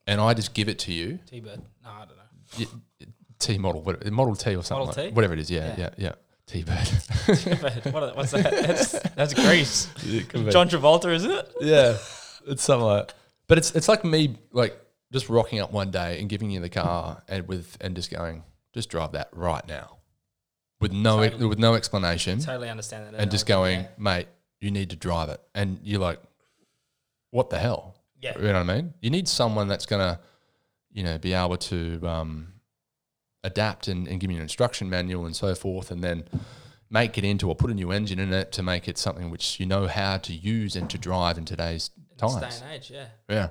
[0.07, 1.63] and i just give it to you T-bird.
[1.83, 2.67] No, I don't know.
[3.01, 3.07] y-
[3.39, 5.15] T model, what- Model T or something, Model like- T?
[5.15, 5.51] whatever it is.
[5.51, 5.77] Yeah, Yeah.
[5.79, 6.13] yeah, yeah.
[6.47, 6.89] T bird.
[7.39, 7.93] T-bird.
[7.95, 8.51] What what's that?
[8.67, 9.87] That's, that's Grease.
[10.51, 11.53] John Travolta, isn't it?
[11.63, 11.97] yeah,
[12.47, 13.13] it's something like.
[13.47, 14.79] But it's it's like me like
[15.13, 18.43] just rocking up one day and giving you the car and with and just going,
[18.73, 19.99] just drive that right now,
[20.81, 21.47] with no Totally.
[21.47, 23.21] with no explanation, Totally understand that.
[23.21, 24.29] and just going, mate,
[24.61, 26.21] you need to drive it, and you're like,
[27.31, 27.97] what the hell?
[28.21, 28.33] Yeah.
[28.39, 28.95] You know what I mean?
[29.03, 30.19] You need someone that's gonna,
[30.93, 32.55] you know, be able to um,
[33.43, 36.25] adapt and, and give you an instruction manual and so forth, and then
[36.91, 39.59] make it into or put a new engine in it to make it something which
[39.59, 42.27] you know how to use and to drive in today's yeah.
[42.29, 42.61] In this times.
[42.61, 43.07] day and age, yeah.
[43.29, 43.49] Yeah.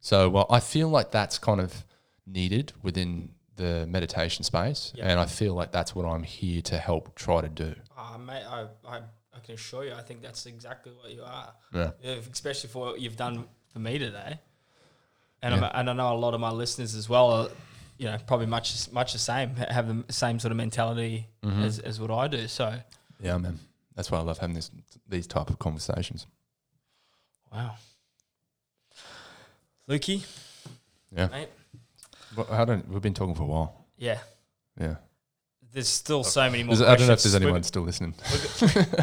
[0.00, 1.84] So, well, I feel like that's kind of
[2.26, 5.08] needed within the meditation space, Yeah.
[5.10, 7.74] and I feel like that's what I'm here to help try to do.
[7.96, 11.52] Uh, mate, I, I, I can assure you, I think that's exactly what you are.
[11.72, 11.90] Yeah.
[12.02, 14.40] Yeah, especially for what you've done for me today.
[15.42, 17.48] And, I'm, and I know a lot of my listeners as well are,
[17.98, 21.62] you know, probably much much the same, have the same sort of mentality Mm-hmm.
[21.62, 22.48] as, as what I do.
[22.48, 22.74] So,
[23.20, 23.58] Yeah, man.
[23.94, 24.70] That's why I love having this
[25.08, 26.26] these type of conversations.
[27.52, 27.74] Wow.
[29.88, 30.24] Lukey,
[31.16, 31.28] Yeah.
[31.28, 31.48] mate,
[32.36, 32.88] Well, I don't.
[32.88, 33.84] We've been talking for a while.
[33.96, 34.18] yeah,
[34.80, 34.96] Yeah.
[35.72, 38.14] there's still so many more There's- I don't know if there's We're- anyone still listening.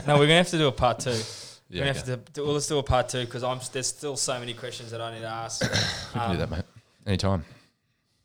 [0.08, 1.10] no, we're going to have to do a part two.
[1.70, 3.60] We're Yeah, going to have to do, well, let's do a part two because I'm
[3.72, 5.62] there's still so many questions that I need to ask.
[6.14, 6.66] we can do that, mate.
[7.08, 7.46] Anytime.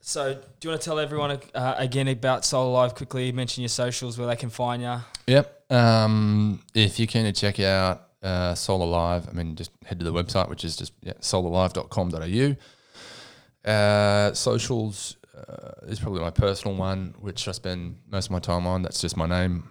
[0.01, 3.31] So, do you want to tell everyone uh, again about Soul Alive quickly?
[3.33, 4.97] Mention your socials where they can find you.
[5.29, 5.73] Yep.
[5.73, 10.05] Um, if you're keen to check out uh, Soul Alive, I mean, just head to
[10.05, 12.57] the website, which is just yeah, soulalive.com.au.
[13.71, 18.67] Uh, socials uh, is probably my personal one, which I spend most of my time
[18.67, 18.83] on.
[18.83, 19.69] That's just my name,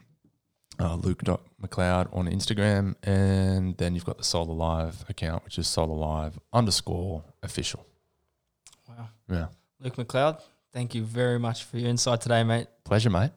[0.79, 2.95] uh, luke.mcleod on Instagram.
[3.03, 7.85] And then you've got the Soul Alive account, which is Soul Alive underscore official.
[8.87, 9.09] Wow.
[9.29, 9.47] Yeah.
[9.79, 10.41] Luke McLeod,
[10.73, 12.67] thank you very much for your insight today, mate.
[12.83, 13.31] Pleasure, mate.